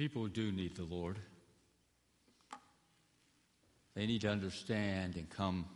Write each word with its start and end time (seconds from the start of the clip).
People 0.00 0.28
do 0.28 0.50
need 0.50 0.76
the 0.76 0.84
Lord. 0.84 1.18
They 3.94 4.06
need 4.06 4.22
to 4.22 4.30
understand 4.30 5.16
and 5.16 5.28
come 5.28 5.66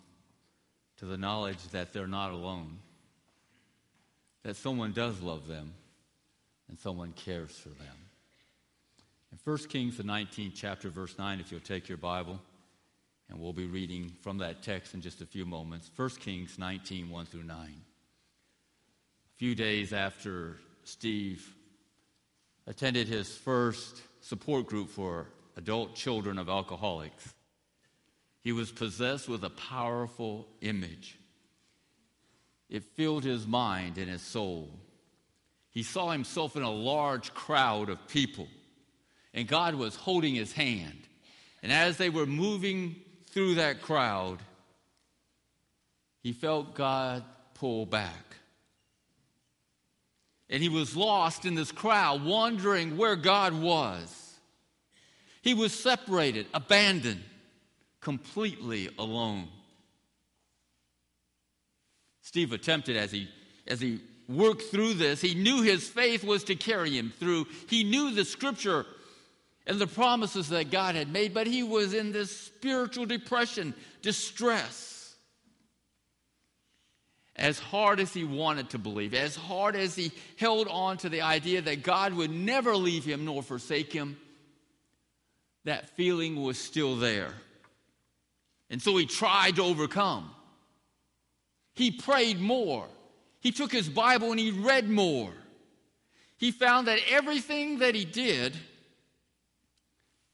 to 0.96 1.04
the 1.04 1.18
knowledge 1.18 1.62
that 1.72 1.92
they're 1.92 2.06
not 2.06 2.30
alone, 2.30 2.78
that 4.42 4.56
someone 4.56 4.92
does 4.92 5.20
love 5.20 5.46
them, 5.46 5.74
and 6.70 6.78
someone 6.78 7.12
cares 7.12 7.50
for 7.50 7.68
them. 7.68 7.96
In 9.30 9.38
1 9.44 9.58
Kings, 9.68 9.98
the 9.98 10.04
19th 10.04 10.52
chapter, 10.54 10.88
verse 10.88 11.18
9, 11.18 11.38
if 11.38 11.52
you'll 11.52 11.60
take 11.60 11.86
your 11.86 11.98
Bible, 11.98 12.40
and 13.28 13.38
we'll 13.38 13.52
be 13.52 13.66
reading 13.66 14.10
from 14.22 14.38
that 14.38 14.62
text 14.62 14.94
in 14.94 15.02
just 15.02 15.20
a 15.20 15.26
few 15.26 15.44
moments. 15.44 15.90
1 15.96 16.08
Kings 16.20 16.58
19, 16.58 17.10
1 17.10 17.26
through 17.26 17.42
9. 17.42 17.58
A 17.58 19.36
few 19.36 19.54
days 19.54 19.92
after 19.92 20.56
Steve 20.84 21.54
attended 22.66 23.06
his 23.06 23.36
first 23.36 24.00
support 24.24 24.66
group 24.66 24.88
for 24.88 25.26
adult 25.56 25.94
children 25.94 26.38
of 26.38 26.48
alcoholics, 26.48 27.34
he 28.42 28.52
was 28.52 28.72
possessed 28.72 29.28
with 29.28 29.44
a 29.44 29.50
powerful 29.50 30.48
image. 30.62 31.18
It 32.70 32.84
filled 32.96 33.24
his 33.24 33.46
mind 33.46 33.98
and 33.98 34.08
his 34.08 34.22
soul. 34.22 34.70
He 35.70 35.82
saw 35.82 36.10
himself 36.10 36.56
in 36.56 36.62
a 36.62 36.70
large 36.70 37.34
crowd 37.34 37.90
of 37.90 38.08
people, 38.08 38.48
and 39.34 39.46
God 39.46 39.74
was 39.74 39.94
holding 39.94 40.34
his 40.34 40.52
hand. 40.52 41.02
And 41.62 41.70
as 41.70 41.98
they 41.98 42.08
were 42.10 42.26
moving 42.26 42.96
through 43.30 43.56
that 43.56 43.82
crowd, 43.82 44.38
he 46.22 46.32
felt 46.32 46.74
God 46.74 47.24
pull 47.54 47.84
back. 47.84 48.36
And 50.48 50.62
he 50.62 50.68
was 50.68 50.96
lost 50.96 51.44
in 51.44 51.54
this 51.54 51.72
crowd, 51.72 52.24
wondering 52.24 52.96
where 52.96 53.16
God 53.16 53.54
was. 53.54 54.23
He 55.44 55.52
was 55.52 55.74
separated, 55.74 56.46
abandoned 56.54 57.22
completely 58.00 58.88
alone. 58.98 59.48
Steve 62.22 62.54
attempted 62.54 62.96
as 62.96 63.12
he, 63.12 63.28
as 63.66 63.78
he 63.78 64.00
worked 64.26 64.62
through 64.62 64.94
this, 64.94 65.20
he 65.20 65.34
knew 65.34 65.60
his 65.60 65.86
faith 65.86 66.24
was 66.24 66.44
to 66.44 66.54
carry 66.54 66.96
him 66.96 67.12
through. 67.20 67.46
He 67.68 67.84
knew 67.84 68.10
the 68.10 68.24
scripture 68.24 68.86
and 69.66 69.78
the 69.78 69.86
promises 69.86 70.48
that 70.48 70.70
God 70.70 70.94
had 70.94 71.12
made, 71.12 71.34
but 71.34 71.46
he 71.46 71.62
was 71.62 71.92
in 71.92 72.10
this 72.10 72.34
spiritual 72.34 73.04
depression, 73.04 73.74
distress. 74.00 75.14
As 77.36 77.58
hard 77.58 78.00
as 78.00 78.14
he 78.14 78.24
wanted 78.24 78.70
to 78.70 78.78
believe, 78.78 79.12
as 79.12 79.36
hard 79.36 79.76
as 79.76 79.94
he 79.94 80.10
held 80.38 80.68
on 80.68 80.96
to 80.98 81.10
the 81.10 81.20
idea 81.20 81.60
that 81.60 81.82
God 81.82 82.14
would 82.14 82.30
never 82.30 82.74
leave 82.74 83.04
him 83.04 83.26
nor 83.26 83.42
forsake 83.42 83.92
him, 83.92 84.16
that 85.64 85.90
feeling 85.90 86.42
was 86.42 86.58
still 86.58 86.96
there. 86.96 87.32
And 88.70 88.80
so 88.80 88.96
he 88.96 89.06
tried 89.06 89.56
to 89.56 89.62
overcome. 89.62 90.30
He 91.74 91.90
prayed 91.90 92.40
more. 92.40 92.86
He 93.40 93.52
took 93.52 93.72
his 93.72 93.88
Bible 93.88 94.30
and 94.30 94.40
he 94.40 94.50
read 94.50 94.88
more. 94.88 95.32
He 96.38 96.50
found 96.50 96.88
that 96.88 96.98
everything 97.10 97.78
that 97.78 97.94
he 97.94 98.04
did 98.04 98.56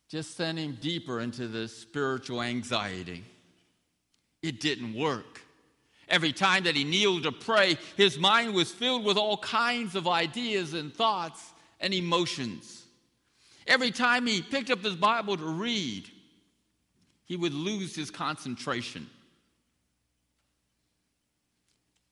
just 0.09 0.37
sent 0.37 0.59
him 0.59 0.77
deeper 0.81 1.21
into 1.21 1.47
this 1.47 1.77
spiritual 1.77 2.43
anxiety. 2.43 3.25
It 4.43 4.61
didn't 4.61 4.95
work. 4.95 5.41
Every 6.09 6.33
time 6.33 6.65
that 6.65 6.75
he 6.75 6.83
kneeled 6.83 7.23
to 7.23 7.33
pray, 7.33 7.79
his 7.97 8.19
mind 8.19 8.55
was 8.55 8.73
filled 8.73 9.05
with 9.05 9.17
all 9.17 9.37
kinds 9.37 9.95
of 9.95 10.09
ideas 10.09 10.75
and 10.75 10.93
thoughts 10.93 11.53
and 11.79 11.95
emotions. 11.95 12.85
Every 13.67 13.91
time 13.91 14.27
he 14.27 14.43
picked 14.43 14.71
up 14.71 14.83
his 14.83 14.97
Bible 14.97 15.37
to 15.37 15.45
read, 15.45 16.09
he 17.25 17.37
would 17.37 17.55
lose 17.55 17.95
his 17.95 18.11
concentration. 18.11 19.09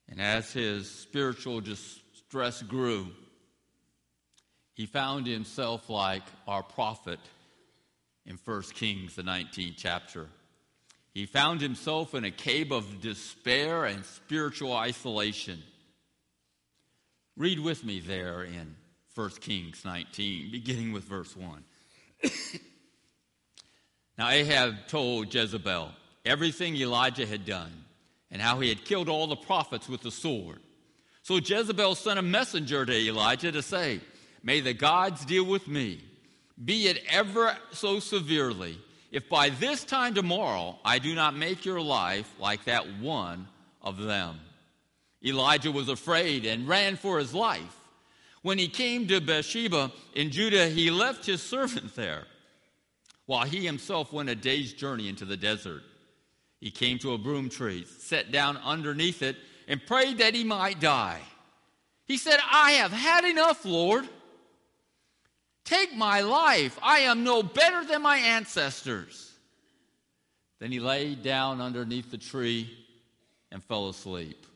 And 0.08 0.20
as 0.20 0.52
his 0.52 0.90
spiritual 0.90 1.60
distress 1.60 2.62
grew, 2.62 3.08
he 4.74 4.86
found 4.86 5.26
himself 5.26 5.90
like 5.90 6.22
our 6.46 6.62
prophet 6.62 7.18
in 8.24 8.38
1 8.44 8.62
Kings, 8.74 9.16
the 9.16 9.22
19th 9.22 9.74
chapter. 9.76 10.28
He 11.12 11.26
found 11.26 11.60
himself 11.60 12.14
in 12.14 12.24
a 12.24 12.30
cave 12.30 12.70
of 12.70 13.00
despair 13.00 13.86
and 13.86 14.04
spiritual 14.04 14.72
isolation. 14.72 15.62
Read 17.36 17.58
with 17.58 17.84
me 17.84 17.98
there 17.98 18.44
in 18.44 18.76
1 19.18 19.30
Kings 19.40 19.84
19, 19.84 20.52
beginning 20.52 20.92
with 20.92 21.02
verse 21.02 21.34
1. 21.36 21.64
Now, 24.16 24.30
Ahab 24.30 24.88
told 24.88 25.32
Jezebel 25.32 25.90
everything 26.24 26.74
Elijah 26.76 27.26
had 27.26 27.44
done 27.44 27.72
and 28.32 28.42
how 28.42 28.58
he 28.58 28.68
had 28.68 28.84
killed 28.84 29.08
all 29.08 29.28
the 29.28 29.36
prophets 29.36 29.88
with 29.88 30.02
the 30.02 30.10
sword. 30.10 30.58
So 31.22 31.36
Jezebel 31.36 31.94
sent 31.94 32.18
a 32.18 32.22
messenger 32.22 32.84
to 32.84 32.92
Elijah 32.92 33.52
to 33.52 33.62
say, 33.62 34.00
May 34.42 34.58
the 34.58 34.74
gods 34.74 35.24
deal 35.24 35.44
with 35.44 35.68
me, 35.68 36.00
be 36.64 36.88
it 36.88 37.02
ever 37.08 37.56
so 37.72 38.00
severely, 38.00 38.78
if 39.12 39.28
by 39.28 39.50
this 39.50 39.84
time 39.84 40.14
tomorrow 40.14 40.78
I 40.84 40.98
do 40.98 41.14
not 41.14 41.36
make 41.36 41.64
your 41.64 41.80
life 41.80 42.32
like 42.40 42.64
that 42.64 42.98
one 43.00 43.46
of 43.82 43.98
them. 43.98 44.40
Elijah 45.24 45.70
was 45.70 45.88
afraid 45.88 46.44
and 46.44 46.68
ran 46.68 46.96
for 46.96 47.20
his 47.20 47.34
life. 47.34 47.77
When 48.42 48.58
he 48.58 48.68
came 48.68 49.08
to 49.08 49.20
Beersheba 49.20 49.92
in 50.14 50.30
Judah, 50.30 50.68
he 50.68 50.90
left 50.90 51.26
his 51.26 51.42
servant 51.42 51.94
there 51.96 52.24
while 53.26 53.44
he 53.44 53.66
himself 53.66 54.12
went 54.12 54.30
a 54.30 54.34
day's 54.34 54.72
journey 54.72 55.08
into 55.08 55.24
the 55.24 55.36
desert. 55.36 55.82
He 56.60 56.70
came 56.70 56.98
to 57.00 57.12
a 57.12 57.18
broom 57.18 57.48
tree, 57.48 57.84
sat 57.98 58.32
down 58.32 58.56
underneath 58.56 59.22
it, 59.22 59.36
and 59.66 59.84
prayed 59.84 60.18
that 60.18 60.34
he 60.34 60.44
might 60.44 60.80
die. 60.80 61.20
He 62.06 62.16
said, 62.16 62.38
I 62.50 62.72
have 62.72 62.92
had 62.92 63.24
enough, 63.24 63.64
Lord. 63.64 64.08
Take 65.64 65.94
my 65.94 66.22
life. 66.22 66.78
I 66.82 67.00
am 67.00 67.22
no 67.22 67.42
better 67.42 67.84
than 67.84 68.00
my 68.00 68.16
ancestors. 68.16 69.30
Then 70.58 70.72
he 70.72 70.80
lay 70.80 71.14
down 71.14 71.60
underneath 71.60 72.10
the 72.10 72.18
tree 72.18 72.70
and 73.52 73.62
fell 73.62 73.90
asleep. 73.90 74.46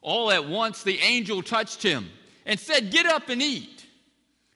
All 0.00 0.30
at 0.30 0.48
once 0.48 0.84
the 0.84 1.00
angel 1.00 1.42
touched 1.42 1.82
him 1.82 2.08
and 2.46 2.58
said, 2.58 2.90
Get 2.90 3.06
up 3.06 3.28
and 3.28 3.42
eat. 3.42 3.84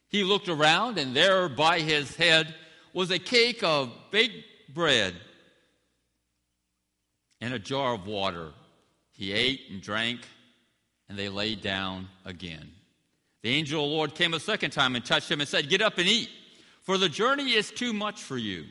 He 0.09 0.25
looked 0.25 0.49
around, 0.49 0.99
and 0.99 1.15
there 1.15 1.49
by 1.49 1.81
his 1.81 2.17
head 2.17 2.55
was 2.93 3.11
a 3.11 3.19
cake 3.19 3.63
of 3.63 3.93
baked 4.11 4.45
bread 4.75 5.15
and 7.41 7.55
a 7.55 7.59
jar 7.59 7.95
of 7.95 8.07
water. 8.07 8.53
He 9.13 9.33
ate 9.33 9.63
and 9.71 9.81
drank, 9.81 10.21
and 11.09 11.19
they 11.19 11.29
lay 11.29 11.55
down 11.55 12.09
again. 12.25 12.71
The 13.43 13.51
angel 13.51 13.85
of 13.85 13.91
the 13.91 13.97
Lord 13.97 14.15
came 14.15 14.35
a 14.35 14.41
second 14.41 14.71
time 14.71 14.97
and 14.97 15.05
touched 15.05 15.31
him 15.31 15.41
and 15.41 15.49
said, 15.49 15.69
Get 15.69 15.83
up 15.83 15.99
and 15.99 16.09
eat, 16.09 16.31
for 16.83 16.99
the 16.99 17.09
journey 17.09 17.55
is 17.55 17.71
too 17.71 17.93
much 17.93 18.23
for 18.23 18.37
you. 18.37 18.65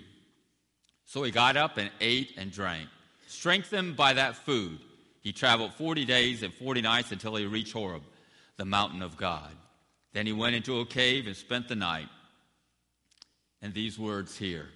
So 1.05 1.23
he 1.23 1.31
got 1.31 1.55
up 1.55 1.78
and 1.78 1.89
ate 2.01 2.34
and 2.38 2.51
drank. 2.51 2.89
Strengthened 3.28 3.95
by 3.95 4.13
that 4.13 4.35
food, 4.35 4.79
he 5.22 5.31
traveled 5.31 5.73
40 5.73 6.05
days 6.05 6.44
and 6.44 6.53
40 6.53 6.81
nights 6.81 7.11
until 7.11 7.35
he 7.35 7.45
reached 7.45 7.73
Horeb, 7.73 8.03
the 8.57 8.66
mountain 8.66 9.01
of 9.01 9.18
God. 9.18 9.51
Then 10.13 10.25
he 10.25 10.34
went 10.34 10.56
into 10.56 10.79
a 10.79 10.85
cave 10.85 11.28
and 11.28 11.35
spent 11.35 11.68
the 11.68 11.75
night 11.75 12.09
and 13.62 13.73
these 13.73 13.97
words 13.97 14.38
here. 14.38 14.68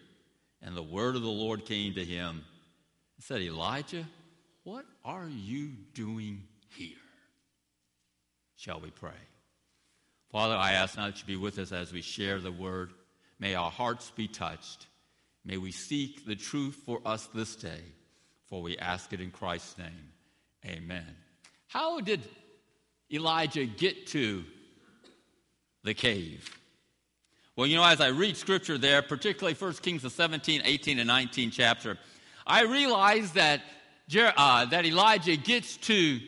And 0.62 0.75
the 0.75 0.84
word 0.84 1.16
of 1.16 1.24
the 1.24 1.28
Lord 1.28 1.66
came 1.66 1.94
to 1.96 2.06
him 2.06 2.44
and 3.18 3.24
said, 3.24 3.41
Elijah, 3.41 4.06
what 4.64 4.86
are 5.03 5.28
you 5.28 5.70
doing 5.94 6.44
here? 6.75 6.97
Shall 8.56 8.80
we 8.80 8.91
pray? 8.91 9.12
Father, 10.31 10.56
I 10.56 10.74
ask 10.74 10.97
now 10.97 11.08
that 11.08 11.20
you 11.20 11.25
be 11.25 11.36
with 11.36 11.58
us 11.58 11.72
as 11.72 11.91
we 11.91 12.02
share 12.02 12.40
the 12.40 12.52
word. 12.52 12.91
May 13.40 13.56
our 13.56 13.72
hearts 13.72 14.11
be 14.16 14.28
touched. 14.28 14.85
May 15.44 15.58
we 15.58 15.72
seek 15.72 16.26
the 16.26 16.35
truth 16.35 16.79
for 16.85 17.02
us 17.03 17.28
this 17.34 17.55
day, 17.55 17.82
for 18.47 18.61
we 18.61 18.78
ask 18.78 19.11
it 19.14 19.20
in 19.20 19.32
Christ's 19.32 19.79
name. 19.79 20.11
Amen. 20.66 21.16
How 21.67 22.00
did 22.00 22.22
Elijah 23.11 23.66
get 23.66 24.08
to 24.08 24.43
the 25.84 25.93
cave? 25.93 26.58
Well, 27.55 27.67
you 27.67 27.75
know, 27.75 27.84
as 27.84 27.99
I 28.02 28.08
read 28.08 28.37
scripture 28.37 28.78
there, 28.78 29.02
particularly 29.02 29.55
1 29.55 29.73
Kings, 29.75 30.02
the 30.02 30.09
17, 30.09 30.61
18, 30.63 30.99
and 30.99 31.08
19 31.08 31.52
chapter, 31.52 31.97
I 32.47 32.63
realize 32.63 33.34
that, 33.34 33.61
uh, 34.16 34.66
that 34.66 34.85
Elijah 34.85 35.35
gets 35.35 35.78
to 35.78 36.19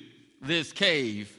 this 0.41 0.71
cave 0.71 1.35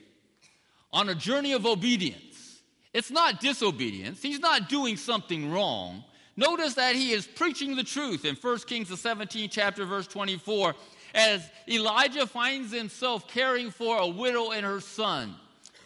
on 0.93 1.09
a 1.09 1.15
journey 1.15 1.53
of 1.53 1.67
obedience. 1.67 2.61
It's 2.93 3.11
not 3.11 3.41
disobedience, 3.41 4.23
he's 4.23 4.39
not 4.39 4.69
doing 4.69 4.97
something 4.97 5.51
wrong. 5.51 6.05
Notice 6.37 6.75
that 6.75 6.97
he 6.97 7.13
is 7.13 7.27
preaching 7.27 7.77
the 7.77 7.85
truth 7.85 8.25
in 8.25 8.35
1 8.35 8.59
Kings, 8.61 8.89
the 8.89 8.97
17th 8.97 9.51
chapter, 9.51 9.85
verse 9.85 10.07
24, 10.07 10.75
as 11.15 11.49
Elijah 11.69 12.27
finds 12.27 12.73
himself 12.73 13.29
caring 13.29 13.71
for 13.71 13.99
a 13.99 14.09
widow 14.09 14.51
and 14.51 14.67
her 14.67 14.81
son. 14.81 15.35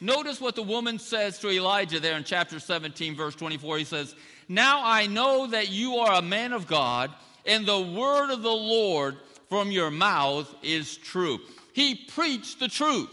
Notice 0.01 0.41
what 0.41 0.55
the 0.55 0.63
woman 0.63 0.99
says 0.99 1.39
to 1.41 1.51
Elijah 1.51 2.01
there 2.01 2.17
in 2.17 2.25
chapter 2.25 2.59
17, 2.59 3.17
verse 3.17 3.35
24. 3.35 3.79
He 3.79 3.85
says, 3.85 4.15
Now 4.49 4.81
I 4.83 5.07
know 5.07 5.49
that 5.49 5.71
you 5.71 5.97
are 5.97 6.19
a 6.19 6.23
man 6.23 6.53
of 6.53 6.67
God, 6.67 7.11
and 7.45 7.67
the 7.67 7.81
word 7.81 8.31
of 8.31 8.43
the 8.43 8.49
Lord 8.49 9.17
from 9.49 9.71
your 9.71 9.91
mouth 9.91 10.53
is 10.63 10.97
true. 10.97 11.41
He 11.73 11.95
preached 11.95 12.61
the 12.61 12.69
truth. 12.69 13.11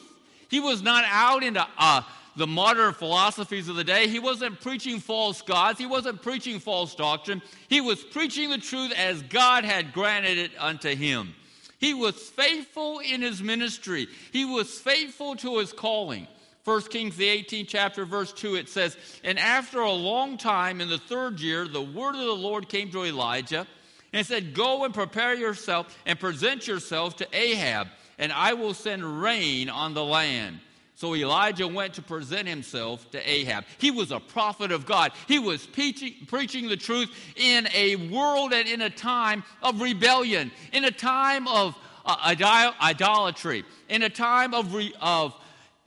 He 0.48 0.60
was 0.60 0.82
not 0.82 1.06
out 1.08 1.44
into 1.44 1.66
uh, 1.78 2.02
the 2.36 2.48
modern 2.48 2.94
philosophies 2.94 3.68
of 3.68 3.76
the 3.76 3.84
day. 3.84 4.08
He 4.08 4.20
wasn't 4.20 4.62
preaching 4.62 5.00
false 5.00 5.42
gods. 5.42 5.80
He 5.80 5.86
wasn't 5.86 6.22
preaching 6.22 6.60
false 6.60 6.94
doctrine. 6.94 7.42
He 7.68 7.82
was 7.82 8.04
preaching 8.04 8.50
the 8.50 8.58
truth 8.58 8.92
as 8.96 9.22
God 9.24 9.66
had 9.66 9.94
granted 9.94 10.38
it 10.38 10.52
unto 10.60 10.96
him. 10.96 11.34
He 11.78 11.94
was 11.94 12.16
faithful 12.16 13.00
in 13.00 13.22
his 13.22 13.42
ministry. 13.42 14.08
He 14.32 14.46
was 14.46 14.80
faithful 14.80 15.36
to 15.38 15.58
his 15.60 15.74
calling. 15.74 16.28
1 16.64 16.82
Kings, 16.84 17.16
the 17.16 17.28
18th 17.28 17.68
chapter, 17.68 18.06
verse 18.06 18.34
2, 18.34 18.56
it 18.56 18.70
says, 18.70 18.98
And 19.24 19.38
after 19.38 19.82
a 19.82 19.92
long 19.92 20.38
time, 20.38 20.82
in 20.82 20.90
the 20.90 20.98
third 20.98 21.40
year, 21.40 21.68
the 21.68 21.82
word 21.82 22.16
of 22.16 22.26
the 22.26 22.36
Lord 22.36 22.70
came 22.70 22.90
to 22.92 23.06
Elijah 23.06 23.68
and 24.14 24.26
said, 24.26 24.56
Go 24.56 24.84
and 24.84 24.94
prepare 24.94 25.36
yourself 25.36 25.96
and 26.08 26.20
present 26.20 26.68
yourself 26.68 27.18
to 27.18 27.28
Ahab, 27.34 27.90
and 28.18 28.32
I 28.32 28.54
will 28.54 28.74
send 28.74 29.22
rain 29.22 29.70
on 29.70 29.94
the 29.94 30.04
land. 30.04 30.60
So 30.96 31.14
Elijah 31.14 31.68
went 31.68 31.96
to 31.96 32.02
present 32.02 32.48
himself 32.48 33.12
to 33.12 33.30
Ahab. 33.30 33.66
He 33.80 33.92
was 33.92 34.12
a 34.12 34.20
prophet 34.20 34.72
of 34.72 34.86
God. 34.86 35.12
He 35.28 35.40
was 35.40 35.66
preaching, 35.68 36.70
the 36.70 36.78
truth 36.78 37.10
in 37.36 37.68
a 37.76 37.98
world 37.98 38.54
and 38.54 38.66
in 38.66 38.82
a 38.82 38.90
time 38.90 39.44
of 39.62 39.82
rebellion, 39.82 40.52
in 40.72 40.86
a 40.86 40.92
time 40.92 41.50
of 41.50 41.78
uh, 42.06 42.34
idolatry, 42.82 43.66
in 43.90 44.04
a 44.04 44.10
time 44.10 44.54
of, 44.54 44.74
re, 44.74 44.94
of 45.02 45.36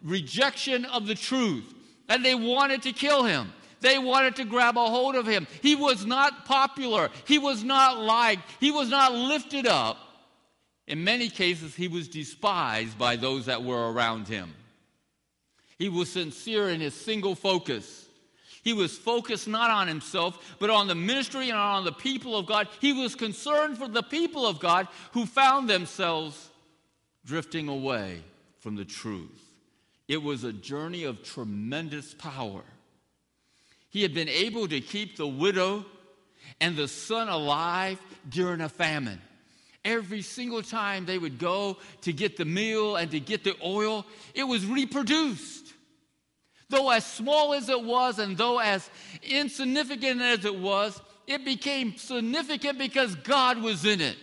rejection 0.05 0.85
of 0.85 1.07
the 1.07 1.15
truth. 1.15 1.65
And 2.11 2.23
they 2.23 2.35
wanted 2.35 2.83
to 2.83 2.93
kill 2.93 3.25
him. 3.25 3.53
They 3.81 3.99
wanted 3.99 4.37
to 4.37 4.45
grab 4.45 4.77
a 4.77 4.85
hold 4.85 5.15
of 5.15 5.27
him. 5.27 5.47
He 5.63 5.75
was 5.75 6.05
not 6.05 6.45
popular. 6.45 7.09
He 7.27 7.39
was 7.39 7.65
not 7.65 7.99
liked. 7.99 8.43
He 8.61 8.71
was 8.71 8.91
not 8.91 9.15
lifted 9.15 9.67
up. 9.67 9.97
In 10.87 11.03
many 11.03 11.31
cases, 11.31 11.75
he 11.75 11.89
was 11.89 12.09
despised 12.09 12.99
by 12.99 13.17
those 13.17 13.47
that 13.47 13.63
were 13.63 13.91
around 13.93 14.29
him. 14.29 14.53
He 15.79 15.89
was 15.89 16.11
sincere 16.11 16.69
in 16.69 16.81
his 16.81 16.95
single 16.95 17.35
focus. 17.35 18.07
He 18.63 18.73
was 18.73 18.99
focused 18.99 19.47
not 19.49 19.71
on 19.71 19.87
himself, 19.89 20.57
but 20.59 20.71
on 20.71 20.89
the 20.89 20.95
ministry 20.95 21.49
and 21.49 21.59
on 21.59 21.85
the 21.85 21.93
people 21.93 22.37
of 22.37 22.47
God. 22.47 22.69
He 22.81 22.93
was 22.93 23.15
concerned 23.15 23.79
for 23.79 23.89
the 23.89 24.03
people 24.03 24.47
of 24.47 24.59
God 24.59 24.89
who 25.13 25.25
found 25.25 25.71
themselves 25.71 26.51
drifting 27.25 27.69
away 27.69 28.23
from 28.59 28.75
the 28.75 28.85
truth. 28.85 29.41
It 30.09 30.23
was 30.23 30.45
a 30.45 30.53
journey 30.53 31.05
of 31.05 31.23
tremendous 31.23 32.15
power. 32.15 32.63
He 33.91 34.03
had 34.03 34.15
been 34.15 34.29
able 34.29 34.67
to 34.69 34.81
keep 34.81 35.17
the 35.17 35.27
widow 35.27 35.87
and 36.61 36.77
the 36.77 36.89
son 36.89 37.29
alive 37.29 38.01
during 38.29 38.61
a 38.61 38.69
famine. 38.69 39.21
Every 39.85 40.23
single 40.23 40.63
time 40.63 41.07
they 41.07 41.19
would 41.19 41.39
go 41.39 41.79
to 42.03 42.13
get 42.13 42.37
the 42.37 42.45
meal 42.45 42.97
and 42.97 43.11
to 43.13 43.21
get 43.21 43.45
the 43.45 43.55
oil, 43.65 44.05
it 44.35 44.45
was 44.45 44.67
reproduced. 44.67 45.68
Though 46.71 46.91
as 46.91 47.07
small 47.07 47.55
as 47.55 47.69
it 47.69 47.83
was 47.83 48.19
and 48.19 48.37
though 48.37 48.59
as 48.59 48.89
insignificant 49.23 50.21
as 50.21 50.45
it 50.45 50.59
was, 50.59 51.01
it 51.27 51.45
became 51.45 51.97
significant 51.97 52.79
because 52.79 53.15
God 53.17 53.63
was 53.63 53.85
in 53.85 54.01
it. 54.01 54.17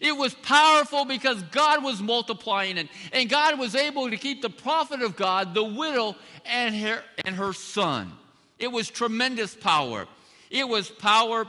It 0.00 0.16
was 0.16 0.34
powerful 0.34 1.04
because 1.04 1.42
God 1.44 1.84
was 1.84 2.02
multiplying 2.02 2.76
it. 2.76 2.88
And 3.12 3.30
God 3.30 3.56
was 3.56 3.76
able 3.76 4.10
to 4.10 4.16
keep 4.16 4.42
the 4.42 4.50
prophet 4.50 5.00
of 5.00 5.14
God, 5.14 5.54
the 5.54 5.62
widow, 5.62 6.16
and 6.44 6.74
her, 6.74 7.02
and 7.24 7.36
her 7.36 7.52
son. 7.52 8.12
It 8.58 8.70
was 8.70 8.90
tremendous 8.90 9.54
power. 9.54 10.06
It 10.50 10.68
was 10.68 10.90
power 10.90 11.46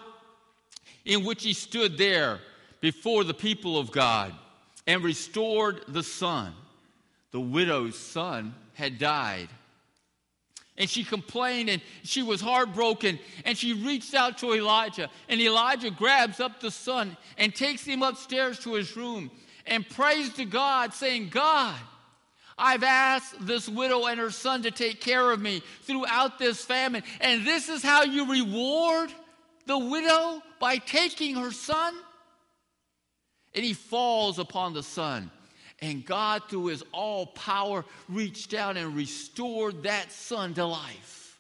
in 1.04 1.26
which 1.26 1.44
he 1.44 1.54
stood 1.54 1.98
there 1.98 2.40
before 2.80 3.24
the 3.24 3.34
people 3.34 3.78
of 3.78 3.92
God 3.92 4.34
and 4.86 5.04
restored 5.04 5.82
the 5.88 6.04
son. 6.04 6.54
The 7.32 7.42
widow's 7.42 7.98
son 7.98 8.54
had 8.74 9.00
died. 9.00 9.50
And 10.78 10.90
she 10.90 11.04
complained 11.04 11.70
and 11.70 11.81
she 12.04 12.24
was 12.24 12.42
heartbroken. 12.42 13.20
And 13.46 13.58
she 13.58 13.74
reached 13.74 14.16
out 14.16 14.40
to 14.40 14.54
Elijah. 14.54 15.10
And 15.30 15.40
Elijah 15.40 15.92
grabs 15.92 16.40
up 16.40 16.60
the 16.60 16.72
son 16.72 17.16
and 17.38 17.54
takes 17.54 17.84
him 17.84 18.02
upstairs 18.02 18.60
to 18.60 18.74
his 18.74 18.96
room 18.98 19.30
and 19.66 19.88
prays 19.88 20.34
to 20.34 20.46
God, 20.46 20.94
saying, 20.94 21.30
God, 21.30 21.75
I've 22.58 22.84
asked 22.84 23.46
this 23.46 23.70
widow 23.70 24.06
and 24.06 24.20
her 24.20 24.31
son 24.31 24.64
to 24.64 24.72
take 24.72 25.00
care 25.00 25.31
of 25.31 25.42
me 25.42 25.62
throughout 25.84 26.40
this 26.40 26.64
famine. 26.64 27.04
And 27.22 27.46
this 27.46 27.70
is 27.70 27.84
how 27.84 28.04
you 28.04 28.31
reward 28.31 29.12
the 29.66 29.78
widow 29.78 30.42
by 30.60 30.78
taking 30.78 31.36
her 31.36 31.52
son? 31.52 31.94
And 33.56 33.64
he 33.64 33.74
falls 33.74 34.40
upon 34.40 34.74
the 34.74 34.84
son 34.84 35.31
and 35.84 36.06
God, 36.06 36.44
through 36.50 36.68
his 36.68 36.82
all 36.94 37.26
power, 37.26 37.84
reached 38.08 38.50
down 38.50 38.78
and 38.78 38.96
restored 38.96 39.84
that 39.84 40.14
son 40.14 40.54
to 40.54 40.66
life. 40.66 41.38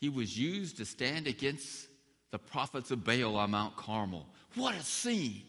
He 0.00 0.08
was 0.08 0.36
used 0.36 0.78
to 0.78 0.86
stand 0.86 1.26
against 1.26 1.86
the 2.30 2.38
prophets 2.38 2.90
of 2.90 3.04
Baal 3.04 3.36
on 3.36 3.50
Mount 3.50 3.76
Carmel. 3.76 4.26
What 4.54 4.74
a 4.74 4.82
scene 4.82 5.42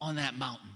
on 0.00 0.14
that 0.16 0.38
mountain. 0.38 0.70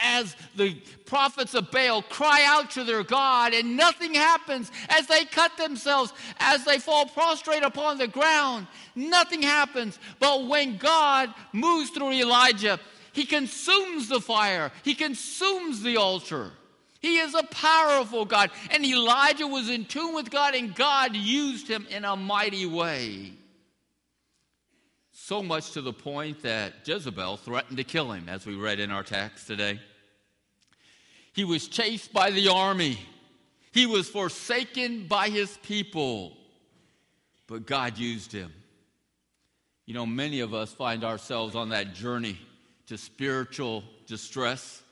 As 0.00 0.34
the 0.56 0.74
prophets 1.06 1.54
of 1.54 1.70
Baal 1.70 2.02
cry 2.02 2.44
out 2.44 2.72
to 2.72 2.82
their 2.82 3.04
God 3.04 3.54
and 3.54 3.76
nothing 3.76 4.14
happens, 4.14 4.72
as 4.88 5.06
they 5.06 5.24
cut 5.24 5.56
themselves, 5.56 6.12
as 6.40 6.64
they 6.64 6.78
fall 6.80 7.06
prostrate 7.06 7.62
upon 7.62 7.98
the 7.98 8.08
ground, 8.08 8.66
nothing 8.96 9.42
happens. 9.42 9.96
But 10.18 10.46
when 10.46 10.76
God 10.76 11.32
moves 11.52 11.90
through 11.90 12.12
Elijah, 12.12 12.80
he 13.18 13.24
consumes 13.24 14.08
the 14.08 14.20
fire, 14.20 14.70
He 14.84 14.94
consumes 14.94 15.82
the 15.82 15.96
altar. 15.96 16.52
He 17.00 17.18
is 17.18 17.34
a 17.34 17.42
powerful 17.42 18.24
God. 18.24 18.52
And 18.70 18.84
Elijah 18.84 19.48
was 19.48 19.68
in 19.68 19.86
tune 19.86 20.14
with 20.14 20.30
God, 20.30 20.54
and 20.54 20.72
God 20.72 21.16
used 21.16 21.66
him 21.66 21.84
in 21.90 22.04
a 22.04 22.14
mighty 22.14 22.64
way. 22.64 23.32
So 25.10 25.42
much 25.42 25.72
to 25.72 25.82
the 25.82 25.92
point 25.92 26.42
that 26.42 26.74
Jezebel 26.86 27.38
threatened 27.38 27.78
to 27.78 27.82
kill 27.82 28.12
him, 28.12 28.28
as 28.28 28.46
we 28.46 28.54
read 28.54 28.78
in 28.78 28.92
our 28.92 29.02
text 29.02 29.48
today. 29.48 29.80
He 31.32 31.42
was 31.42 31.66
chased 31.66 32.12
by 32.12 32.30
the 32.30 32.46
army, 32.46 33.00
he 33.72 33.86
was 33.86 34.08
forsaken 34.08 35.08
by 35.08 35.28
his 35.28 35.56
people, 35.64 36.36
but 37.48 37.66
God 37.66 37.98
used 37.98 38.30
him. 38.30 38.52
You 39.86 39.94
know, 39.94 40.06
many 40.06 40.38
of 40.38 40.54
us 40.54 40.72
find 40.72 41.02
ourselves 41.02 41.56
on 41.56 41.70
that 41.70 41.94
journey 41.94 42.38
to 42.88 42.98
spiritual 42.98 43.84
distress. 44.06 44.82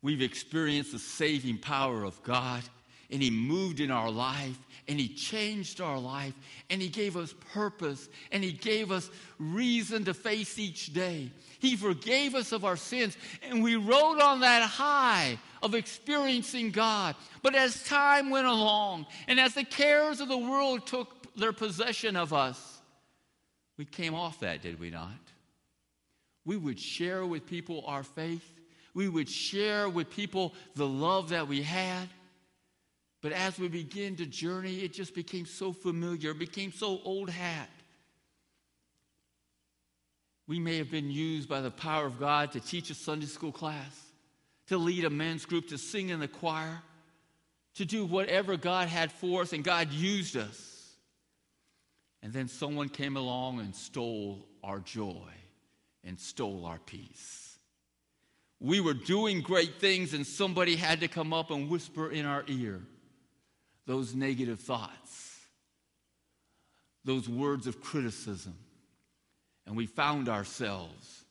We've 0.00 0.22
experienced 0.22 0.92
the 0.92 0.98
saving 0.98 1.58
power 1.58 2.04
of 2.04 2.22
God, 2.22 2.62
and 3.10 3.20
He 3.20 3.30
moved 3.30 3.80
in 3.80 3.90
our 3.90 4.10
life, 4.10 4.58
and 4.86 4.98
He 4.98 5.08
changed 5.08 5.80
our 5.80 5.98
life, 5.98 6.34
and 6.70 6.80
He 6.80 6.88
gave 6.88 7.16
us 7.16 7.34
purpose, 7.52 8.08
and 8.30 8.44
He 8.44 8.52
gave 8.52 8.92
us 8.92 9.10
reason 9.38 10.04
to 10.04 10.14
face 10.14 10.58
each 10.58 10.92
day. 10.92 11.32
He 11.58 11.76
forgave 11.76 12.36
us 12.36 12.52
of 12.52 12.64
our 12.64 12.76
sins, 12.76 13.16
and 13.42 13.62
we 13.62 13.74
rode 13.74 14.20
on 14.20 14.40
that 14.40 14.62
high 14.62 15.38
of 15.62 15.74
experiencing 15.74 16.70
God. 16.70 17.16
But 17.42 17.56
as 17.56 17.82
time 17.84 18.30
went 18.30 18.46
along, 18.46 19.06
and 19.26 19.40
as 19.40 19.54
the 19.54 19.64
cares 19.64 20.20
of 20.20 20.28
the 20.28 20.38
world 20.38 20.86
took 20.86 21.34
their 21.34 21.52
possession 21.52 22.14
of 22.14 22.32
us, 22.32 22.80
we 23.76 23.84
came 23.84 24.14
off 24.14 24.40
that, 24.40 24.62
did 24.62 24.78
we 24.78 24.90
not? 24.90 25.27
We 26.48 26.56
would 26.56 26.80
share 26.80 27.26
with 27.26 27.44
people 27.44 27.84
our 27.86 28.02
faith. 28.02 28.42
We 28.94 29.06
would 29.06 29.28
share 29.28 29.86
with 29.86 30.08
people 30.08 30.54
the 30.74 30.86
love 30.86 31.28
that 31.28 31.46
we 31.46 31.60
had. 31.60 32.08
But 33.20 33.32
as 33.32 33.58
we 33.58 33.68
begin 33.68 34.16
to 34.16 34.24
journey, 34.24 34.76
it 34.76 34.94
just 34.94 35.14
became 35.14 35.44
so 35.44 35.74
familiar, 35.74 36.30
it 36.30 36.38
became 36.38 36.72
so 36.72 37.00
old 37.04 37.28
hat. 37.28 37.68
We 40.46 40.58
may 40.58 40.78
have 40.78 40.90
been 40.90 41.10
used 41.10 41.50
by 41.50 41.60
the 41.60 41.70
power 41.70 42.06
of 42.06 42.18
God 42.18 42.52
to 42.52 42.60
teach 42.60 42.88
a 42.88 42.94
Sunday 42.94 43.26
school 43.26 43.52
class, 43.52 44.06
to 44.68 44.78
lead 44.78 45.04
a 45.04 45.10
men's 45.10 45.44
group, 45.44 45.68
to 45.68 45.76
sing 45.76 46.08
in 46.08 46.18
the 46.18 46.28
choir, 46.28 46.80
to 47.74 47.84
do 47.84 48.06
whatever 48.06 48.56
God 48.56 48.88
had 48.88 49.12
for 49.12 49.42
us, 49.42 49.52
and 49.52 49.62
God 49.62 49.92
used 49.92 50.34
us. 50.34 50.94
And 52.22 52.32
then 52.32 52.48
someone 52.48 52.88
came 52.88 53.18
along 53.18 53.60
and 53.60 53.74
stole 53.74 54.46
our 54.64 54.78
joy 54.78 55.28
and 56.08 56.18
stole 56.18 56.64
our 56.64 56.78
peace. 56.78 57.58
We 58.58 58.80
were 58.80 58.94
doing 58.94 59.42
great 59.42 59.78
things, 59.78 60.14
and 60.14 60.26
somebody 60.26 60.74
had 60.74 61.00
to 61.00 61.08
come 61.08 61.34
up 61.34 61.50
and 61.50 61.68
whisper 61.68 62.10
in 62.10 62.24
our 62.24 62.44
ear 62.48 62.80
those 63.86 64.14
negative 64.14 64.60
thoughts, 64.60 65.36
those 67.04 67.28
words 67.28 67.66
of 67.66 67.80
criticism. 67.80 68.54
And 69.66 69.76
we 69.76 69.86
found 69.86 70.28
ourselves 70.28 71.24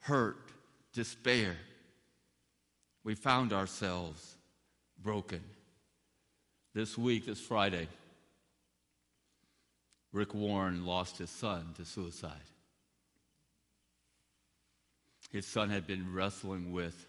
hurt, 0.00 0.50
despair. 0.92 1.56
we 3.04 3.14
found 3.14 3.52
ourselves 3.52 4.36
broken. 5.02 5.42
This 6.74 6.98
week, 6.98 7.26
this 7.26 7.40
Friday, 7.40 7.88
Rick 10.12 10.34
Warren 10.34 10.84
lost 10.84 11.18
his 11.18 11.30
son 11.30 11.72
to 11.76 11.84
suicide. 11.84 12.32
His 15.30 15.46
son 15.46 15.70
had 15.70 15.86
been 15.86 16.12
wrestling 16.12 16.72
with 16.72 17.06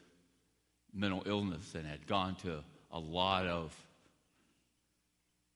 mental 0.93 1.23
illness 1.25 1.75
and 1.75 1.85
had 1.85 2.07
gone 2.07 2.35
to 2.35 2.63
a 2.91 2.99
lot 2.99 3.45
of 3.45 3.75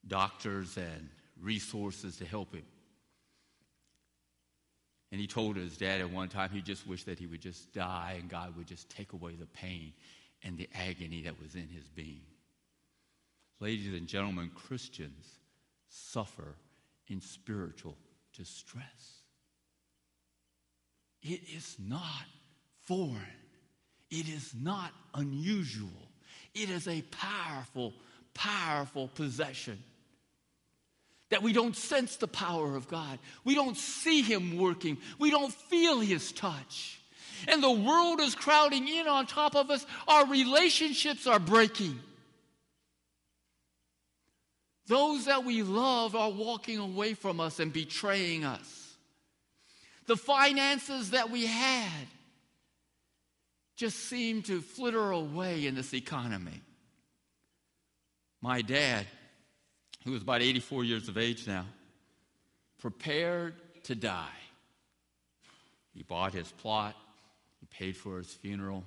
doctors 0.07 0.77
and 0.77 1.09
resources 1.39 2.17
to 2.17 2.25
help 2.25 2.53
him. 2.53 2.65
And 5.11 5.19
he 5.19 5.27
told 5.27 5.57
his 5.57 5.77
dad 5.77 5.99
at 5.99 6.09
one 6.09 6.29
time 6.29 6.49
he 6.51 6.61
just 6.61 6.87
wished 6.87 7.05
that 7.07 7.19
he 7.19 7.27
would 7.27 7.41
just 7.41 7.73
die 7.73 8.15
and 8.19 8.29
God 8.29 8.55
would 8.55 8.67
just 8.67 8.89
take 8.89 9.13
away 9.13 9.35
the 9.35 9.47
pain 9.47 9.93
and 10.43 10.57
the 10.57 10.69
agony 10.73 11.23
that 11.23 11.39
was 11.41 11.55
in 11.55 11.67
his 11.67 11.87
being. 11.89 12.21
Ladies 13.59 13.93
and 13.93 14.07
gentlemen, 14.07 14.49
Christians 14.55 15.25
suffer 15.89 16.55
in 17.07 17.19
spiritual 17.21 17.97
distress. 18.35 19.21
It 21.21 21.41
is 21.53 21.75
not 21.77 22.25
foreign, 22.85 23.25
it 24.09 24.27
is 24.27 24.53
not 24.59 24.91
unusual. 25.13 25.89
It 26.53 26.69
is 26.69 26.87
a 26.87 27.01
powerful, 27.03 27.93
powerful 28.33 29.07
possession 29.09 29.81
that 31.29 31.41
we 31.41 31.53
don't 31.53 31.75
sense 31.75 32.17
the 32.17 32.27
power 32.27 32.75
of 32.75 32.87
God. 32.89 33.17
We 33.45 33.55
don't 33.55 33.77
see 33.77 34.21
Him 34.21 34.57
working. 34.57 34.97
We 35.17 35.31
don't 35.31 35.53
feel 35.53 35.99
His 35.99 36.31
touch. 36.33 36.99
And 37.47 37.63
the 37.63 37.71
world 37.71 38.19
is 38.19 38.35
crowding 38.35 38.87
in 38.87 39.07
on 39.07 39.25
top 39.25 39.55
of 39.55 39.71
us. 39.71 39.85
Our 40.07 40.27
relationships 40.27 41.25
are 41.25 41.39
breaking. 41.39 41.97
Those 44.87 45.25
that 45.25 45.45
we 45.45 45.63
love 45.63 46.15
are 46.15 46.29
walking 46.29 46.77
away 46.77 47.13
from 47.13 47.39
us 47.39 47.59
and 47.59 47.71
betraying 47.71 48.43
us. 48.43 48.95
The 50.07 50.17
finances 50.17 51.11
that 51.11 51.31
we 51.31 51.45
had 51.45 52.07
just 53.81 53.97
seem 53.97 54.43
to 54.43 54.61
flitter 54.61 55.11
away 55.11 55.65
in 55.65 55.75
this 55.75 55.93
economy. 55.93 56.61
My 58.41 58.61
dad 58.61 59.05
who 60.03 60.11
was 60.11 60.21
about 60.21 60.41
84 60.41 60.83
years 60.83 61.07
of 61.07 61.17
age 61.17 61.47
now, 61.47 61.65
prepared 62.79 63.55
to 63.83 63.95
die. 63.95 64.27
He 65.93 66.03
bought 66.03 66.33
his 66.33 66.51
plot, 66.51 66.95
he 67.59 67.67
paid 67.67 67.95
for 67.95 68.17
his 68.17 68.33
funeral, 68.33 68.83